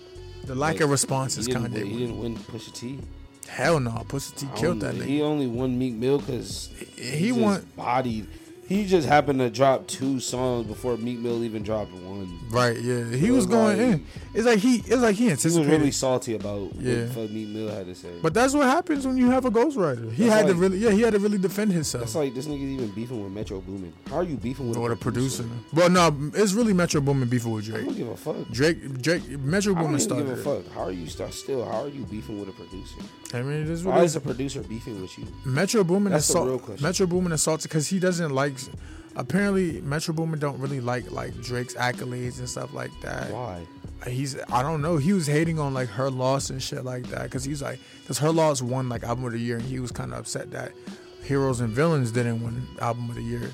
[0.45, 1.71] the lack like, of response He is Kanye.
[1.73, 2.99] win, he didn't win Pusha T.
[3.47, 7.65] Hell no, Pusha T killed that He only won Meek Mill because He just won-
[7.75, 8.27] bodied.
[8.69, 12.39] He just happened to drop two songs before Meek Mill even dropped one.
[12.51, 12.79] Right?
[12.79, 14.05] Yeah, he was going like- in.
[14.35, 14.75] It's like he.
[14.77, 15.65] It's like he anticipated.
[15.65, 17.05] He was really salty about Yeah.
[17.07, 18.09] what Meek Mill had to say.
[18.21, 20.11] But that's what happens when you have a ghostwriter.
[20.13, 22.03] He That's had to really, yeah, he had to really defend himself.
[22.03, 23.91] That's like this nigga's even beefing with Metro Boomin.
[24.07, 25.45] How are you beefing with Or a the producer.
[25.73, 27.81] Well, no, it's really Metro Boomin beefing with Drake.
[27.81, 28.49] I don't give a fuck.
[28.51, 30.73] Drake, Drake, Metro Boomin I don't give a fuck.
[30.75, 31.65] How are you st- still?
[31.65, 32.97] How are you beefing with a producer?
[33.33, 35.25] I mean, it is Why is a producer beefing with you?
[35.43, 36.77] Metro Boomin That's is question.
[36.83, 38.58] Metro Boomin is salty because he doesn't like.
[39.15, 43.31] Apparently, Metro Boomin don't really like like Drake's accolades and stuff like that.
[43.31, 43.65] Why?
[44.07, 44.97] He's I don't know.
[44.97, 48.17] He was hating on like her loss and shit like that because he's like because
[48.19, 50.71] her loss won like album of the year and he was kind of upset that
[51.23, 53.51] Heroes and Villains didn't win album of the year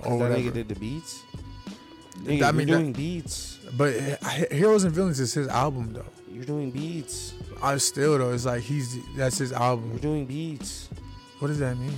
[0.00, 0.34] or that whatever.
[0.40, 1.22] nigga did the beats.
[1.66, 3.58] I Nigga, mean, you're that- doing beats.
[3.76, 4.16] But eh,
[4.54, 6.04] Heroes and Villains is his album though.
[6.32, 7.34] You're doing beats.
[7.62, 9.90] I still though it's like he's that's his album.
[9.90, 10.88] You're doing beats.
[11.40, 11.92] What does that mean?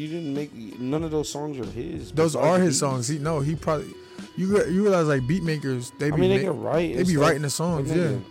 [0.00, 2.12] You you didn't make none of those songs are his.
[2.12, 2.78] Those are his beats.
[2.78, 3.08] songs.
[3.08, 3.92] He no, he probably
[4.36, 6.96] you you realize like beat makers they be I be mean, they ma- can write.
[6.96, 8.04] they be stuff, writing the songs, but yeah.
[8.04, 8.22] nigga,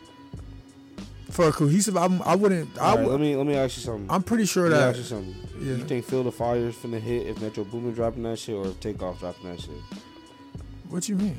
[1.30, 2.22] for a cohesive album.
[2.26, 2.78] I wouldn't.
[2.78, 4.07] I all right, would, let me let me ask you something.
[4.09, 5.36] I'm pretty sure let me that ask you something.
[5.59, 5.76] yeah.
[5.76, 8.80] You think Feel the Fire's finna hit if Metro Boomin dropping that shit or if
[8.80, 9.72] Takeoff dropping that shit?
[10.89, 11.38] What you mean?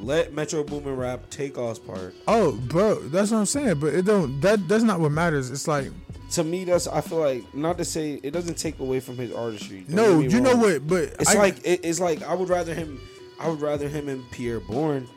[0.00, 2.14] Let Metro Boomin rap Takeoff's part.
[2.26, 3.78] Oh, bro, that's what I'm saying.
[3.80, 4.40] But it don't.
[4.40, 5.50] That that's not what matters.
[5.50, 5.90] It's like
[6.32, 9.32] To me, that's I feel like not to say it doesn't take away from his
[9.32, 9.84] artistry.
[9.88, 10.86] No, you know what?
[10.86, 13.00] But It's I- like it, it's like I would rather him.
[13.40, 15.08] I would rather him and Pierre Bourne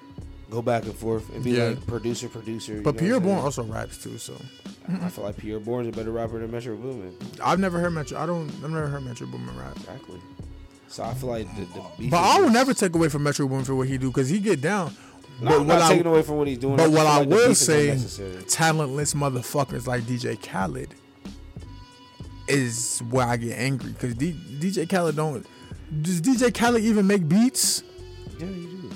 [0.50, 1.70] go back and forth and be Yeah.
[1.70, 2.82] like producer, producer.
[2.82, 4.18] But Pierre Bourne also raps too.
[4.18, 4.34] So
[5.02, 7.16] I feel like Pierre Bourne's a better rapper than Metro Boomin.
[7.44, 8.18] I've never heard Metro.
[8.20, 8.50] I don't.
[8.64, 9.76] I've never heard Metro Boomin rap.
[9.78, 10.20] Exactly.
[10.88, 11.62] So I feel like the,
[11.98, 12.10] the.
[12.10, 14.40] But I will never take away from Metro Boomin for what he do because he
[14.40, 14.96] get down.
[15.42, 16.76] No, but I'm what not I- taking away from what he's doing.
[16.78, 17.98] But just what I like will say,
[18.48, 20.94] talentless motherfuckers like DJ Khaled
[22.48, 25.46] is where I get angry because D- DJ Khaled don't.
[26.02, 27.84] Does DJ Khaled even make beats?
[28.40, 28.90] Yeah, you do.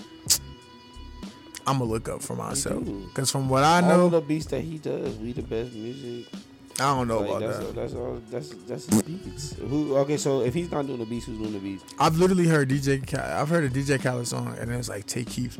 [1.68, 4.62] I'm gonna look up for myself because from what I All know, the beats that
[4.62, 6.26] he does, we the best music.
[6.80, 7.76] I don't know Like, about that's, that.
[7.76, 8.22] that's all.
[8.32, 9.54] That's that's his beats.
[9.58, 9.96] Who?
[9.98, 11.84] Okay, so if he's not doing the beats, who's doing the beats?
[12.00, 13.06] I've literally heard DJ.
[13.06, 15.60] Khaled, I've heard a DJ Khaled song, and it's like Take Keith.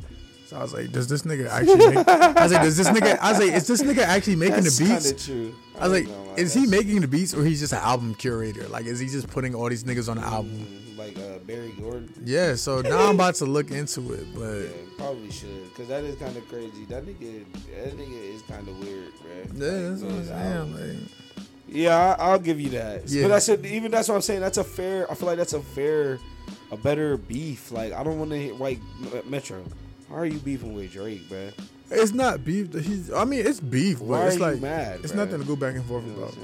[0.50, 1.76] So I was like, does this nigga actually?
[1.96, 3.20] Make, I was like, does this nigga?
[3.20, 5.26] I was like, is this nigga actually making That's the beats?
[5.28, 5.54] true.
[5.78, 8.16] I was like, ain't is he that's- making the beats or he's just an album
[8.16, 8.68] curator?
[8.68, 10.66] Like, is he just putting all these niggas on the album?
[10.66, 12.12] Mm, like uh, Barry Gordon?
[12.26, 12.56] Yeah.
[12.56, 16.16] So now I'm about to look into it, but Yeah, probably should, cause that is
[16.16, 16.84] kind of crazy.
[16.86, 17.46] That nigga,
[17.76, 19.54] that nigga is kind of weird, bruh.
[19.54, 20.58] yeah, that's Like, what I'm those saying.
[20.58, 21.12] albums.
[21.38, 23.08] Like, Yeah, I, I'll give you that.
[23.08, 23.22] Yeah.
[23.22, 24.42] But that's a, even that's what I'm saying.
[24.42, 25.10] That's a fair.
[25.12, 26.18] I feel like that's a fair,
[26.72, 27.72] a better beef.
[27.72, 28.80] Like I don't want to hit like
[29.28, 29.64] Metro.
[30.10, 31.54] How are you beefing with Drake, bruh?
[31.92, 32.74] it's not beef.
[32.74, 33.12] He's.
[33.12, 35.18] I mean, it's beef, Why but it's like mad, it's bruh?
[35.18, 36.38] nothing to go back and forth You know about.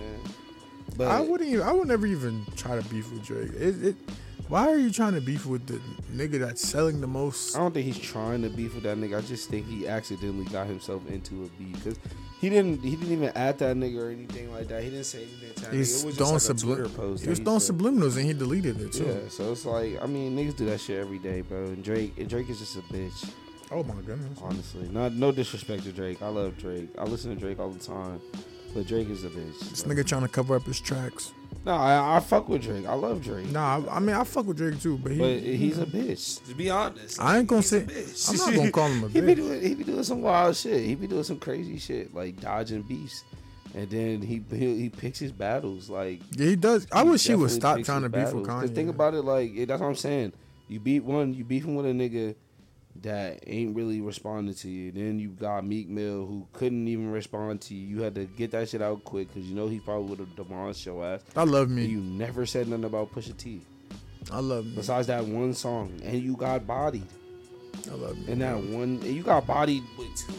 [0.97, 1.49] But I wouldn't.
[1.49, 3.51] Even, I would never even try to beef with Drake.
[3.53, 3.95] It, it.
[4.47, 5.82] Why are you trying to beef with the
[6.13, 7.55] nigga that's selling the most?
[7.55, 9.18] I don't think he's trying to beef with that nigga.
[9.18, 11.97] I just think he accidentally got himself into a beef because
[12.39, 12.82] he didn't.
[12.82, 14.84] He didn't even add that nigga or anything like that.
[14.84, 15.53] He didn't say anything.
[15.55, 15.74] To that nigga.
[15.74, 17.24] It was just like a Twitter post.
[17.24, 19.05] He was throwing subliminals and he deleted it too.
[19.05, 21.63] Yeah, so it's like I mean niggas do that shit every day, bro.
[21.66, 23.30] And Drake, and Drake is just a bitch.
[23.72, 24.39] Oh my goodness.
[24.41, 26.22] Honestly, not no disrespect to Drake.
[26.22, 26.89] I love Drake.
[26.97, 28.22] I listen to Drake all the time,
[28.74, 29.59] but Drake is a bitch.
[29.70, 31.34] This nigga trying to cover up his tracks.
[31.66, 32.86] No, I, I fuck with Drake.
[32.86, 33.49] I love Drake.
[33.49, 35.18] Nah, I, I mean I fuck with Drake too, but he.
[35.18, 36.45] but he's a bitch.
[36.47, 37.82] To be honest, I ain't gonna say.
[37.82, 38.30] bitch.
[38.30, 39.36] I'm not gonna call him a he be bitch.
[39.38, 40.86] doing he be doing some wild shit.
[40.86, 43.24] He be doing some crazy shit like dodging beasts,
[43.74, 46.22] and then he he, he picks his battles like.
[46.38, 46.86] Yeah, he does.
[46.91, 48.47] I wish he would stop trying to his beef with battles.
[48.47, 48.76] 'Cause Kanye.
[48.76, 50.34] Think about it like that's what I'm saying.
[50.68, 52.36] You beat one, you beefing with a nigga
[53.01, 54.91] that ain't really responding to you.
[54.91, 57.97] Then you got Meek Mill who couldn't even respond to you.
[57.97, 60.35] You had to get that shit out quick because you know he probably would have
[60.35, 61.21] demolished your ass.
[61.35, 61.85] I love me.
[61.85, 63.61] you never said nothing about Pusha T
[64.31, 64.73] I love me.
[64.75, 67.07] besides that one song, and you got bodied.
[67.91, 68.31] I love me.
[68.31, 70.33] And that one, and you got bodied with two.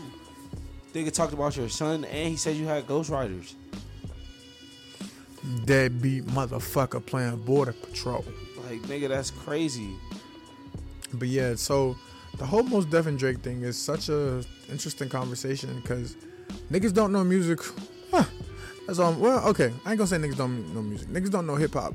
[0.94, 3.54] Nigga talked about your son, and he said you had ghostwriters.
[5.64, 8.24] deadbeat motherfucker playing border patrol.
[8.68, 9.94] Like nigga, that's crazy.
[11.12, 11.96] But yeah, so
[12.38, 16.16] the whole Mos Def and Drake thing is such a interesting conversation because
[16.70, 17.60] niggas don't know music.
[18.10, 18.24] Huh.
[18.86, 19.12] That's all.
[19.14, 21.08] Well, okay, I ain't gonna say niggas don't know music.
[21.08, 21.94] Niggas don't know hip hop.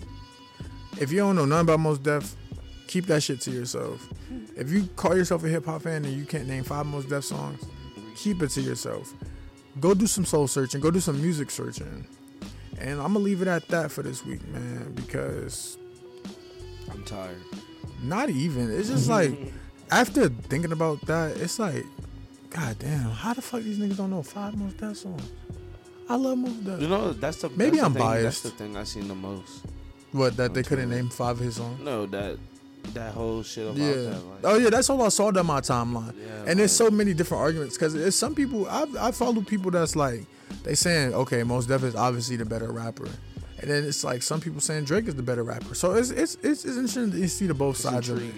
[1.00, 2.36] If you don't know nothing about Mos Def,
[2.88, 4.08] keep that shit to yourself.
[4.56, 7.24] If you call yourself a hip hop fan and you can't name five Mos Def
[7.24, 7.64] songs,
[8.16, 9.14] keep it to yourself.
[9.80, 10.82] Go do some soul searching.
[10.82, 12.06] Go do some music searching.
[12.78, 15.78] And I'm gonna leave it at that for this week, man, because
[16.92, 17.38] I'm tired.
[18.04, 18.72] not even.
[18.72, 19.32] It's just like
[19.92, 21.86] after thinking about that, it's like,
[22.50, 25.30] god damn, how the fuck these niggas don't know five Mos Def songs?
[26.10, 26.82] I love Mos Def.
[26.82, 28.44] You know, that's the Maybe that's I'm thing, biased.
[28.44, 29.64] That's the thing I seen the most.
[30.12, 31.80] What that they couldn't name five of his songs?
[31.82, 32.38] No, that
[32.94, 33.94] that whole shit about Yeah.
[33.94, 34.26] that.
[34.26, 36.14] Like, Oh yeah, that's all I saw on my timeline.
[36.20, 39.72] Yeah, and there's so many different arguments because there's some people I I follow people
[39.72, 40.26] that's like
[40.64, 43.08] they saying okay, Mos Def is obviously the better rapper.
[43.62, 45.76] And then it's like some people saying Drake is the better rapper.
[45.76, 48.34] So it's it's it's, it's interesting to see the both it's sides of it.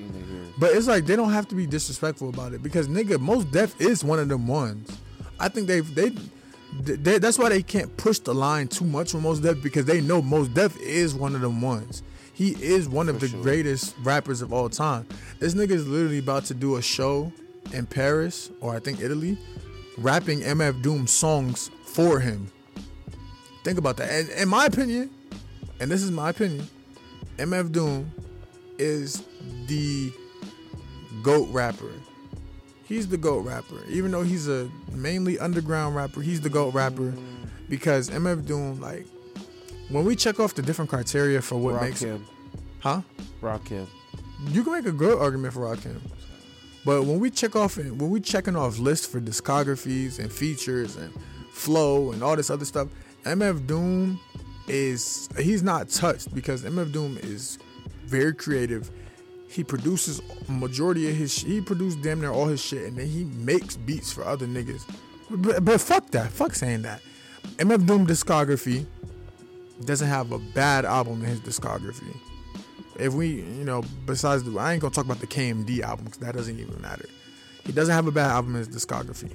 [0.59, 3.79] But it's like they don't have to be disrespectful about it because nigga, Mos Def
[3.79, 4.89] is one of them ones.
[5.39, 6.09] I think they've they,
[6.81, 10.01] they that's why they can't push the line too much with Mos Def because they
[10.01, 12.03] know Mos Def is one of them ones.
[12.33, 13.43] He is one of For the sure.
[13.43, 15.05] greatest rappers of all time.
[15.39, 17.31] This nigga is literally about to do a show
[17.71, 19.37] in Paris or I think Italy,
[19.97, 22.51] rapping MF Doom songs for him.
[23.63, 24.09] Think about that.
[24.09, 25.09] And in my opinion,
[25.79, 26.67] and this is my opinion,
[27.37, 28.11] MF Doom
[28.77, 29.23] is
[29.67, 30.11] the
[31.21, 31.91] GOAT rapper.
[32.85, 33.83] He's the GOAT rapper.
[33.89, 37.13] Even though he's a mainly underground rapper, he's the GOAT rapper
[37.69, 39.07] because MF Doom, like,
[39.89, 42.25] when we check off the different criteria for what Rock makes him.
[42.79, 43.01] huh?
[43.41, 43.87] Rakim.
[44.49, 45.99] You can make a good argument for Rakim.
[46.85, 51.13] But when we check off when we checking off lists for discographies and features and
[51.53, 52.89] flow and all this other stuff,
[53.23, 54.19] MF Doom
[54.67, 57.59] is he's not touched because MF Doom is
[58.05, 58.91] very creative.
[59.49, 63.07] He produces majority of his sh- he produced damn near all his shit and then
[63.07, 64.83] he makes beats for other niggas.
[65.29, 66.31] But, but fuck that.
[66.31, 67.01] Fuck saying that.
[67.57, 68.85] MF Doom discography
[69.85, 72.15] doesn't have a bad album in his discography
[72.99, 76.19] if we, you know, besides the, I ain't gonna talk about the KMD album because
[76.19, 77.05] that doesn't even matter.
[77.65, 79.31] He doesn't have a bad album in his discography.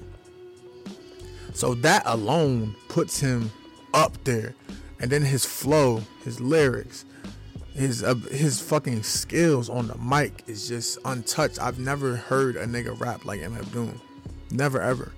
[1.54, 3.50] So that alone puts him
[3.94, 4.54] up there,
[5.00, 7.04] and then his flow, his lyrics,
[7.74, 11.60] his uh, his fucking skills on the mic is just untouched.
[11.60, 14.00] I've never heard a nigga rap like MF Doom,
[14.50, 15.12] never ever.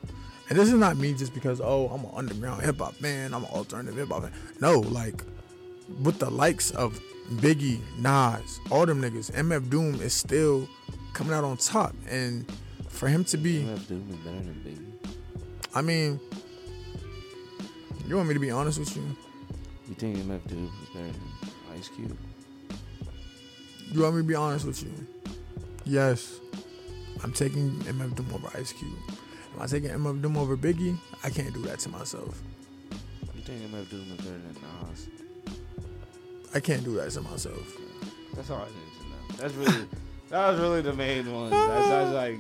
[0.48, 3.44] And this is not me just because oh I'm an underground hip hop man, I'm
[3.44, 4.32] an alternative hip hop man.
[4.60, 5.24] No, like
[6.02, 7.00] with the likes of
[7.36, 10.68] Biggie, Nas, all them niggas, MF Doom is still
[11.12, 11.94] coming out on top.
[12.08, 12.50] And
[12.88, 15.10] for him to be, MF Doom is better than Biggie.
[15.74, 16.18] I mean,
[18.07, 19.03] you want me to be honest with you?
[19.88, 22.16] You think MF Doom is better than Ice Cube?
[23.92, 24.92] You want me to be honest with you?
[25.84, 26.38] Yes,
[27.22, 28.98] I'm taking MF Doom over Ice Cube.
[29.55, 30.96] Am I taking MF Doom over Biggie?
[31.24, 32.40] I can't do that to myself.
[33.34, 35.09] You think MF Doom is better than Nas?
[36.55, 37.76] I can't do that to myself.
[38.34, 39.42] That's all I need to know.
[39.42, 39.86] That's really
[40.30, 41.51] that was really the main one.
[41.51, 42.38] That's, that's like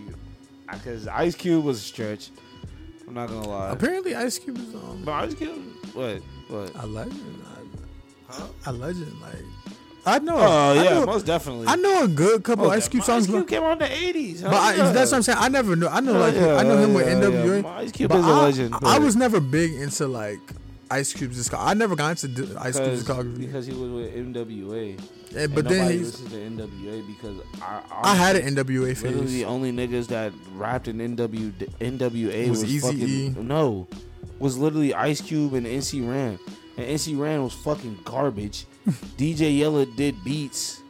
[0.72, 2.30] because Ice Cube was a stretch.
[3.10, 3.70] I'm not gonna lie.
[3.70, 5.02] Apparently, Ice Cube is on.
[5.04, 5.60] But Ice Cube,
[5.94, 6.70] what, what?
[6.76, 7.44] a legend.
[8.28, 8.46] Huh?
[8.66, 9.34] A legend, like
[10.06, 10.36] I know.
[10.36, 11.66] Oh I yeah, know, most definitely.
[11.66, 13.24] I know a good couple Most Ice Cube songs.
[13.24, 14.42] Ice Cube came out in the '80s.
[14.44, 15.38] But I, that's what I'm saying.
[15.40, 15.88] I never knew.
[15.88, 17.64] I know like I know him with NWA.
[17.78, 18.74] Ice Cube is a I, legend.
[18.80, 20.38] I was never big into like
[20.90, 21.66] Ice Cube's discography.
[21.66, 23.38] I never got into Ice Cube's discography.
[23.38, 25.00] because he was with NWA.
[25.30, 26.20] Yeah, And but then he's.
[26.20, 30.88] listened to NWA because I, I had an NWA Literally, the only niggas that rapped
[30.88, 33.86] in NW, NWA Was was, fucking no,
[34.38, 36.38] was literally Ice Cube and MC Ren,
[36.76, 38.66] and MC Ren was fucking garbage.
[39.16, 40.80] DJ Yella did beats,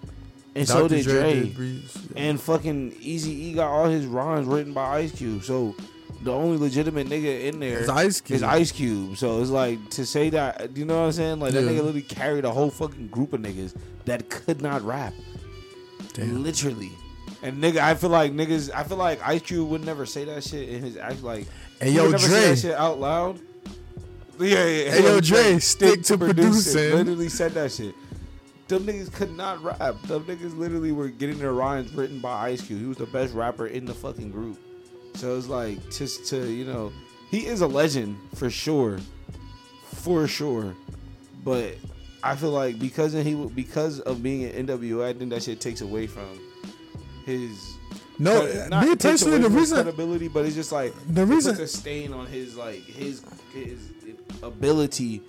[0.54, 1.80] and so did Dre, did yeah.
[2.16, 5.42] and fucking Easy E got all his rhymes written by Ice Cube.
[5.42, 5.74] So
[6.22, 8.36] the only legitimate nigga in there It's Ice Cube.
[8.36, 9.16] is Ice Cube.
[9.16, 11.40] So it's like to say that, you know what I'm saying?
[11.40, 15.14] Like that nigga literally carried a whole fucking group of niggas that could not rap.
[16.12, 16.42] Damn.
[16.42, 16.92] Literally.
[17.42, 20.44] And nigga, I feel like niggas, I feel like Ice Cube would never say that
[20.44, 21.22] shit in his act.
[21.22, 21.46] Like,
[21.80, 22.48] Hey he yo, would never say Dre.
[22.50, 23.40] that shit out loud.
[24.38, 24.90] Yeah, yeah.
[24.90, 26.92] Hey, yo, Dre, stick to producing.
[26.94, 27.94] Literally said that shit.
[28.68, 30.00] them niggas could not rap.
[30.02, 32.80] Them niggas literally were getting their rhymes written by Ice Cube.
[32.80, 34.58] He was the best rapper in the fucking group.
[35.14, 36.92] So it's like just to you know,
[37.30, 38.98] he is a legend for sure,
[39.84, 40.74] for sure.
[41.44, 41.76] But
[42.22, 45.80] I feel like because he because of being an NWA, I think that shit takes
[45.80, 46.38] away from
[47.24, 47.76] his
[48.18, 51.78] No, not me personally, the reason credibility, but it's just like the reason puts a
[51.78, 53.90] stain on his like his his
[54.42, 55.22] ability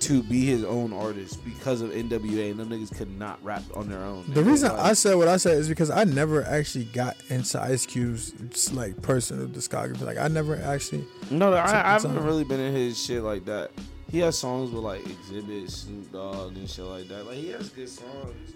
[0.00, 3.88] to be his own artist because of NWA, and them niggas could not rap on
[3.88, 4.24] their own.
[4.28, 7.60] The reason like, I said what I said is because I never actually got into
[7.60, 10.02] Ice Cube's like personal discography.
[10.02, 11.04] Like I never actually.
[11.30, 13.70] no, I, I haven't really been in his shit like that.
[14.10, 17.26] He has songs with like Xzibit, Snoop Dogg, and shit like that.
[17.26, 18.52] Like he has good songs.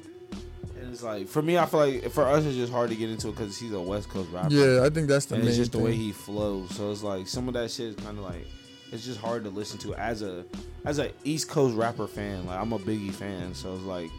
[0.81, 3.11] And it's like for me, I feel like for us, it's just hard to get
[3.11, 4.55] into it because he's a West Coast rapper.
[4.55, 5.81] Yeah, I think that's the and main it's just thing.
[5.83, 6.75] the way he flows.
[6.77, 8.47] So it's like some of that shit is kind of like
[8.93, 10.45] it's just hard to listen to as a
[10.85, 12.47] as a East Coast rapper fan.
[12.47, 14.11] Like I'm a Biggie fan, so it's like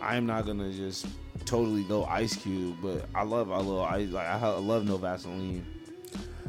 [0.00, 1.06] I'm not gonna just
[1.44, 5.64] totally go Ice Cube, but I love I love I like I love No Vaseline.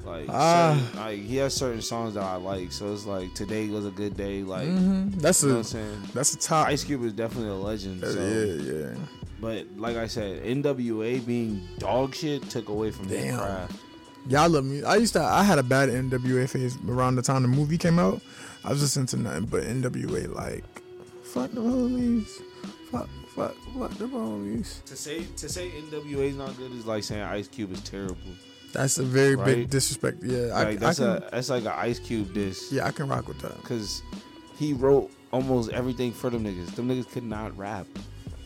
[0.04, 0.74] Like, Ah.
[0.94, 3.92] certain, like he has certain songs that I like, so it's like today was a
[3.92, 4.42] good day.
[4.42, 5.16] Like Mhm.
[5.22, 6.02] That's you know what I'm saying.
[6.14, 6.68] that's a top.
[6.68, 8.04] Ice Cube is definitely a legend.
[8.04, 8.20] Uh, So.
[8.20, 8.96] yeah, yeah.
[9.40, 13.38] But like I said, NWA being dog shit took away from his Damn.
[13.40, 13.76] craft.
[14.28, 14.84] Y'all love me.
[14.84, 15.22] I used to.
[15.22, 18.22] I had a bad NWA phase around the time the movie came out.
[18.64, 20.34] I was listening to nothing but NWA.
[20.34, 20.64] Like,
[21.24, 22.40] fuck the police.
[22.92, 24.82] Fuck, fuck, fuck the police.
[24.86, 28.16] To say to say NWA is not good is like saying Ice Cube is terrible.
[28.74, 29.46] That's a very Right?
[29.46, 30.24] big disrespect.
[30.24, 31.08] Yeah, Like I that's can.
[31.10, 32.72] a that's like an Ice Cube diss.
[32.72, 33.62] yeah, I can rock with that.
[33.64, 34.02] Cause
[34.58, 36.76] he wrote almost everything for them niggas.
[36.76, 37.88] Them niggas could not rap.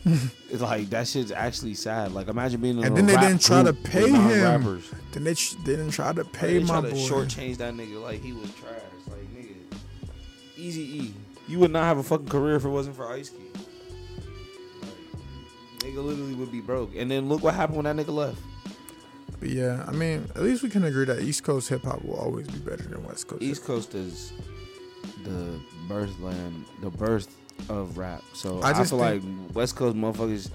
[0.50, 2.12] it's like that shit's actually sad.
[2.12, 4.12] Like imagine being in And then they didn't try to pay him.
[4.12, 4.90] non-rappers.
[5.10, 6.90] Then they ch- they didn't try to pay my boy.
[6.90, 8.72] shortchange that nigga like he was trash.
[9.08, 9.54] Like nigga,
[10.56, 11.14] Easy E,
[11.48, 13.42] you would not have a fucking career if it wasn't for Ice Cube.
[14.80, 16.94] Like, nigga literally would be broke.
[16.94, 18.40] And then look what happened when that nigga left.
[19.40, 22.14] But yeah, I mean, at least we can agree that East Coast hip hop will
[22.16, 23.42] always be better than West Coast.
[23.42, 24.32] East Coast is
[25.24, 27.28] the birthland, the birth
[27.68, 28.22] of rap.
[28.32, 29.22] So I I, feel like
[29.54, 30.50] West Coast motherfuckers,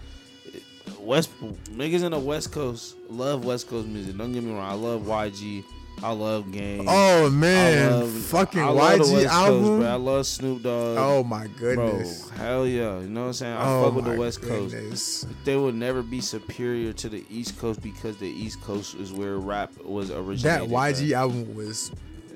[1.00, 1.30] West
[1.76, 4.18] niggas in the West Coast love West Coast music.
[4.18, 5.64] Don't get me wrong, I love YG,
[6.04, 6.86] I love Game.
[6.88, 9.64] Oh I man, love, fucking I love YG album.
[9.64, 9.90] Coast, bro.
[9.90, 10.98] I love Snoop Dogg.
[10.98, 12.30] oh my bro, goodness.
[12.32, 13.54] hell yeah, you know what I'm saying?
[13.54, 14.74] I oh fuck with the West Coast.
[14.74, 15.26] goodness.
[15.44, 19.38] They will never be superior to the East Coast because the East Coast is where
[19.38, 20.38] rap was originally.
[20.38, 20.72] That originated.
[20.72, 21.20] YG bro.
[21.20, 21.92] album was.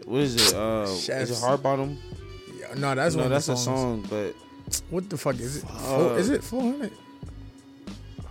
[0.05, 0.55] What is it?
[0.55, 1.97] Uh, is it Hard Bottom?
[2.59, 4.36] Yeah, no, that's no, that's a song, but
[4.89, 5.68] What the fuck is it?
[5.68, 6.91] Four, is it four hundred?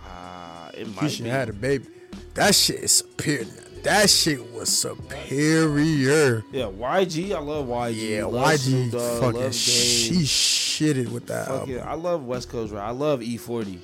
[0.05, 1.29] uh, it might should be.
[1.29, 1.85] had a baby.
[2.33, 3.45] That shit is superior.
[3.83, 6.43] That shit was superior.
[6.51, 7.35] Yeah, YG.
[7.35, 8.09] I love YG.
[8.17, 11.75] Yeah, love YG Dogg, fucking she shitted with that Fuck album.
[11.75, 12.83] yeah, I love West Coast rap.
[12.83, 13.77] I love E-40.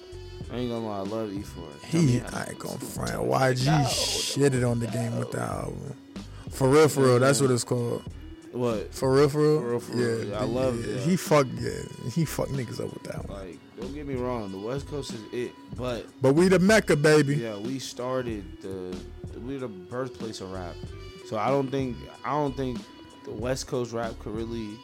[0.51, 1.85] I ain't gonna lie, I love E-40.
[1.85, 3.11] He, I mean, I ain't gonna front.
[3.13, 5.95] YG shitted on the game with that album.
[6.49, 7.19] For real, for real.
[7.19, 8.03] That's what it's called.
[8.51, 8.93] What?
[8.93, 9.59] For real, for real.
[9.59, 10.25] For real, for real.
[10.25, 11.03] Yeah, I love yeah, that.
[11.03, 11.53] He fucked.
[11.53, 13.47] Yeah, he fucked niggas up with that one.
[13.47, 16.95] Like, don't get me wrong, the West Coast is it, but But we the Mecca,
[16.95, 17.35] baby.
[17.35, 18.95] yeah, we started the
[19.39, 20.75] we're the birthplace of rap.
[21.25, 22.79] So I don't think I don't think
[23.25, 24.77] the West Coast rap could really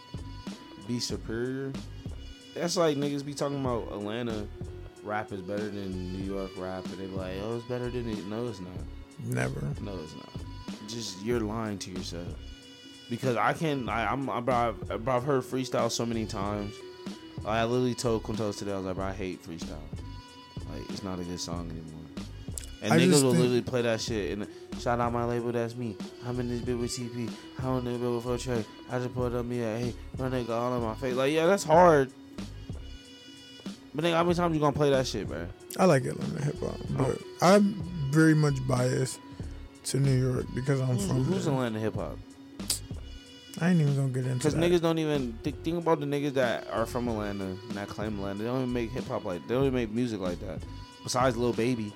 [0.87, 1.73] be superior.
[2.55, 4.47] That's like niggas be talking about Atlanta
[5.03, 8.09] rap is better than New York rap, and they be like, oh, it's better than
[8.09, 8.25] it.
[8.27, 8.71] No, it's not.
[9.25, 9.61] Never.
[9.81, 10.29] No, it's not.
[10.87, 12.27] Just you're lying to yourself.
[13.09, 16.73] Because I can, I, I'm, I, bro, I've, bro, I've heard freestyle so many times.
[17.45, 19.79] I literally told Quintos today, I was like, bro, I hate freestyle.
[20.73, 22.25] Like, it's not a good song anymore.
[22.81, 24.37] And I niggas will think- literally play that shit.
[24.37, 24.47] And
[24.79, 25.95] shout out my label, that's me.
[26.25, 27.31] I'm in this bit with TP.
[27.63, 30.49] I'm in this bit with Fo I just put up me at, hey, my nigga
[30.49, 31.15] all in my face.
[31.15, 32.11] Like, yeah, that's hard.
[33.95, 35.47] But nigga, how many times you gonna play that shit, bro?
[35.79, 37.81] I like Atlanta hip hop, but I'm
[38.11, 39.19] very much biased
[39.85, 41.53] to New York because I'm Who's, from who's there.
[41.55, 42.17] Atlanta hip hop?
[43.59, 44.37] I ain't even gonna get into it.
[44.37, 47.87] Because niggas don't even think, think about the niggas that are from Atlanta and that
[47.87, 48.39] claim Atlanta.
[48.39, 50.59] They don't even make hip hop like they don't even make music like that.
[51.03, 51.91] Besides Lil Baby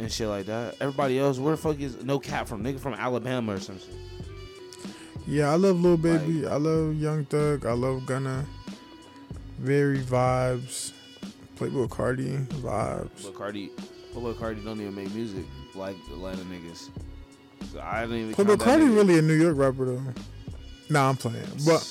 [0.00, 0.76] and shit like that.
[0.80, 2.64] Everybody else, where the fuck is NoCap from?
[2.64, 3.94] Nigga from Alabama or some shit.
[5.26, 6.46] Yeah, I love Lil Baby.
[6.46, 7.66] I love Young Thug.
[7.66, 8.44] I love Gunna.
[9.58, 10.92] Very vibes.
[11.56, 13.24] Playboi Carti vibes.
[13.24, 13.70] But Carti,
[14.14, 15.44] but Carti don't even make music
[15.74, 16.88] like Atlanta niggas.
[17.70, 18.34] So I don't even.
[18.34, 20.02] Playboi Carti really a New York rapper though.
[20.90, 21.46] Nah, I'm playing.
[21.64, 21.82] But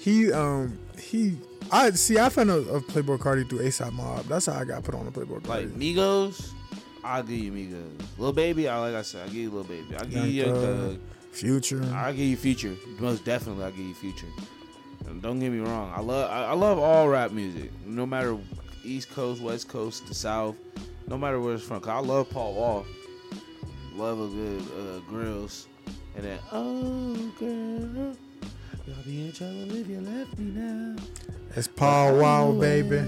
[0.00, 1.36] he um he
[1.70, 4.26] I see I found a, of Playboi Carti through ASAP Mob.
[4.26, 5.48] That's how I got put on the Playboi Carti.
[5.48, 6.52] like Migos.
[7.04, 7.90] I'll give you Migos.
[8.18, 9.96] Lil Baby, I like I said, I give you Lil Baby.
[9.96, 10.98] I give Young you Young Thug.
[11.32, 11.82] Future.
[11.94, 12.76] I give you Future.
[13.00, 14.26] Most definitely, I give you Future.
[15.08, 15.92] And don't get me wrong.
[15.96, 17.70] I love I, I love all rap music.
[17.86, 18.36] No matter
[18.84, 20.56] East Coast, West Coast, the South,
[21.08, 21.80] no matter where it's from.
[21.80, 22.86] 'Cause I love Paul Wall.
[23.94, 25.66] Love a good uh, grills.
[26.14, 28.14] And then, oh girl,
[28.86, 30.96] y'all be in trouble if you left me now.
[31.54, 33.00] It's Paul Wall, baby.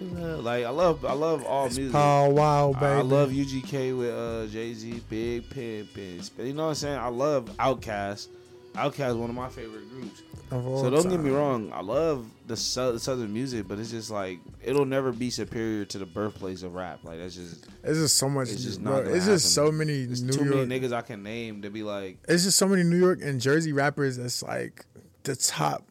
[0.00, 1.92] Like I love, I love all It's music.
[1.92, 2.86] Paul Wall, baby.
[2.86, 6.46] I love UGK with uh, Jay Z, Big Pimpin'.
[6.46, 6.98] You know what I'm saying?
[6.98, 8.28] I love Outkast.
[8.74, 10.22] Outkast is one of my favorite groups.
[10.50, 14.40] So don't get me wrong, I love the sou- southern music, but it's just like
[14.64, 17.00] it'll never be superior to the birthplace of rap.
[17.04, 18.48] Like that's just It's just so much.
[18.50, 19.70] It's just not it's just happen.
[19.70, 20.68] so many there's New too York.
[20.68, 23.40] many niggas I can name to be like it's just so many New York and
[23.40, 24.84] Jersey rappers that's like
[25.30, 25.86] the top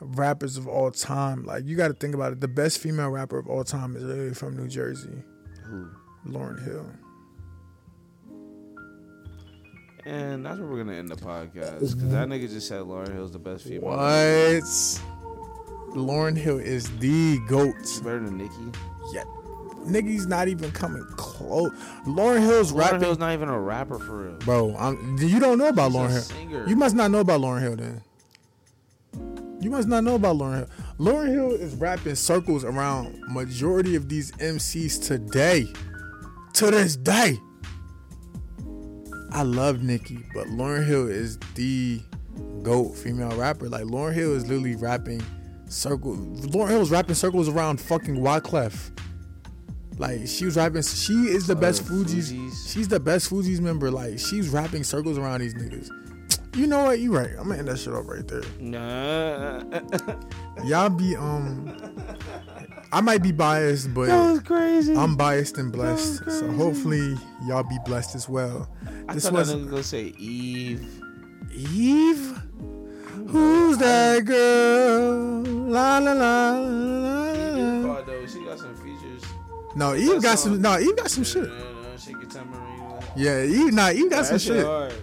[0.00, 1.44] rappers of all time.
[1.44, 2.40] Like you got to think about it.
[2.40, 5.22] The best female rapper of all time is literally from New Jersey,
[5.64, 5.88] who.
[6.26, 6.86] Lauryn Hill.
[10.04, 13.32] And that's where we're gonna end the podcast because that nigga just said Lauryn Hill's
[13.32, 13.90] the best female.
[13.90, 14.62] What?
[15.96, 17.74] Lauryn Hill is the goat.
[18.04, 18.78] Better than Nicki.
[19.12, 19.24] Yeah,
[19.84, 21.72] niggas not even coming close.
[22.06, 24.36] Lauryn Hill's Lauryn rapping, Hill's not even a rapper for real.
[24.38, 24.76] bro.
[24.78, 26.20] I'm, you don't know about She's Lauryn Hill.
[26.22, 26.68] singer.
[26.68, 28.02] You must not know about Lauryn Hill then.
[29.66, 30.68] You must not know about Lauryn Hill.
[31.00, 35.66] Lauryn Hill is rapping circles around majority of these MCs today.
[36.54, 37.36] To this day.
[39.32, 42.00] I love Nicki, but Lauryn Hill is the
[42.62, 43.68] GOAT female rapper.
[43.68, 45.20] Like Lauryn Hill is literally rapping
[45.68, 46.46] circles.
[46.46, 48.96] Lauryn Hill was rapping circles around fucking Wyclef.
[49.98, 50.82] Like she was rapping.
[50.82, 52.32] She is the best oh, Fuji's.
[52.32, 52.72] Fugees.
[52.72, 53.90] She's the best Fugees member.
[53.90, 55.90] Like she's rapping circles around these niggas.
[56.56, 57.00] You know what?
[57.00, 57.30] You right.
[57.38, 58.42] I'm gonna end that shit off right there.
[58.58, 59.62] Nah.
[60.64, 61.76] Y'all be um.
[62.92, 64.96] I might be biased, but that was crazy.
[64.96, 66.30] I'm biased and blessed.
[66.30, 67.14] So hopefully
[67.46, 68.70] y'all be blessed as well.
[69.06, 71.02] I This was that nigga gonna say Eve.
[71.52, 72.40] Eve.
[73.28, 75.42] Who's that girl?
[75.68, 78.00] La la la la la.
[78.02, 79.22] though, she got some features.
[79.74, 80.62] No, Eve got some.
[80.62, 81.50] No, Eve got some shit.
[81.98, 82.46] She can tell.
[83.14, 83.74] Yeah, Eve.
[83.74, 84.64] Nah, Eve got some shit shit.
[84.64, 84.94] hard.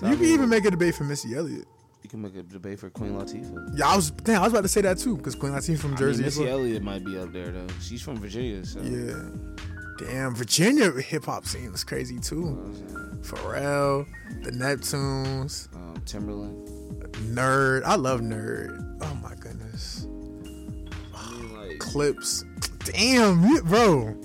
[0.00, 1.66] So, I You can even make a debate for Missy Elliott.
[2.02, 3.76] You can make a debate for Queen Latifah.
[3.78, 4.10] Yeah, I was.
[4.10, 6.22] Damn, I was about to say that too, because Queen Latifah from I mean, Jersey.
[6.24, 6.52] Missy well.
[6.60, 7.66] Elliott might be up there though.
[7.82, 8.80] She's from Virginia, so.
[8.80, 9.28] Yeah.
[9.98, 12.54] Damn, Virginia hip hop scene is crazy too.
[12.54, 14.06] what Pharrell,
[14.42, 16.66] the Neptunes, Um, Timbaland.
[17.18, 17.84] N.E.R.D.
[17.84, 18.82] I love N.E.R.D.
[19.02, 20.06] Oh my goodness.
[21.14, 21.78] I mean, like.
[21.80, 22.44] Clipse.
[22.84, 24.16] Damn, bro.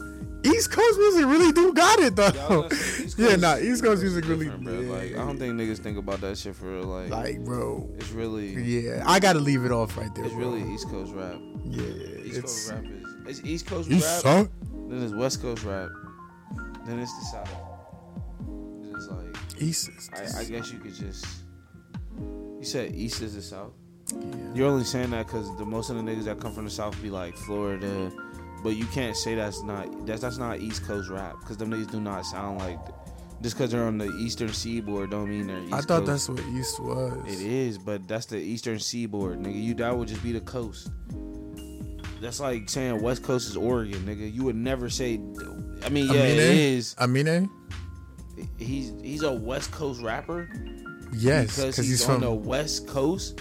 [0.45, 2.31] East Coast music really do got it though.
[2.33, 4.47] Yeah, I say, East yeah, nah, East Coast music really.
[4.49, 4.73] bro.
[4.73, 6.83] Like, I don't think niggas think about that shit for real.
[6.83, 7.89] Like, Like, bro.
[7.97, 10.25] it's really, Yeah, I gotta leave it off right there.
[10.25, 10.49] it's bro.
[10.51, 11.35] really East Coast rap.
[11.63, 11.83] Yeah,
[12.23, 14.21] East Coast rap is, it's East Coast East rap.
[14.21, 14.49] Side.
[14.89, 15.89] Then it's West Coast rap.
[16.85, 17.49] Then it's the South.
[18.95, 19.89] It's like, East.
[19.89, 21.25] is- I, I guess you could just.
[22.59, 23.71] You said East is the South.
[24.13, 24.19] yeah.
[24.53, 26.99] You're only saying that because the most of the niggas that come from the South
[27.01, 28.11] be like Florida,
[28.65, 31.91] but you can't say that's not that's that's not East Coast rap because them niggas
[31.91, 32.79] do not sound like.
[33.41, 36.27] Just because they're on the Eastern Seaboard don't mean they're East I thought Coast.
[36.27, 37.13] that's what East was.
[37.27, 39.61] It is, but that's the Eastern Seaboard, nigga.
[39.61, 40.89] You that would just be the coast.
[42.21, 44.33] That's like saying West Coast is Oregon, nigga.
[44.33, 45.21] You would never say.
[45.83, 46.57] I mean, yeah, it Amine?
[46.57, 46.95] is.
[46.97, 47.49] Amine?
[48.57, 50.49] He's he's a West Coast rapper
[51.13, 52.21] Yes, because because he's, he's, on from.
[52.21, 53.39] the West Coast.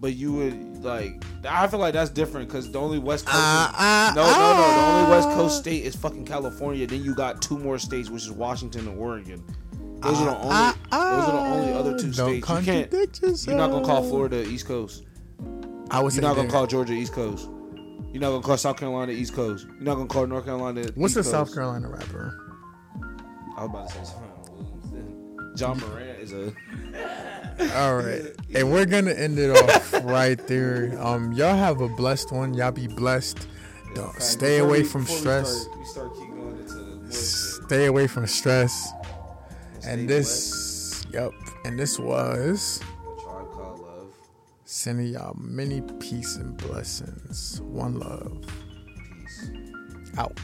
[0.00, 1.22] But you would like.
[1.48, 3.36] I feel like that's different because the only West Coast.
[3.38, 4.74] Ah, ah, no, no, no.
[4.74, 5.34] The only West ah.
[5.34, 6.86] Coast state is fucking California.
[6.86, 9.44] Then you got two more states, which is Washington and Oregon.
[10.02, 10.48] Those are the only.
[10.50, 12.48] Ah, ah, those are the only other two don't states.
[12.48, 12.90] You can't.
[12.90, 14.02] contradict You're not gonna call.
[14.02, 15.04] Florida East Coast.
[15.90, 16.14] I was.
[16.14, 16.50] You're not gonna there.
[16.50, 17.48] call Georgia East Coast.
[18.12, 19.66] You're not gonna call South Carolina East Coast.
[19.66, 20.82] You're not gonna call North Carolina.
[20.94, 21.30] What's East the Coast.
[21.30, 22.50] South Carolina rapper?
[23.56, 24.22] I was about to say Zion
[24.52, 25.54] Williamson.
[25.56, 26.52] Ja Morant is a.
[27.74, 28.22] All right,
[28.54, 30.96] and we're gonna end it off right there.
[31.00, 32.54] Um, y'all have a blessed one.
[32.54, 33.46] Y'all be blessed.
[33.94, 35.62] Don't stay away we- from before we stress.
[35.62, 37.64] start- We start, keep going into the more shit.
[37.66, 38.92] Stay away from stress.
[39.80, 41.32] Stay And this, yep,
[41.64, 42.82] and this was blessed.
[43.22, 44.06] Tribe Called Love.
[44.64, 47.60] sending y'all many peace and blessings.
[47.62, 48.40] One love.
[49.18, 49.50] Peace.
[50.18, 50.38] Out.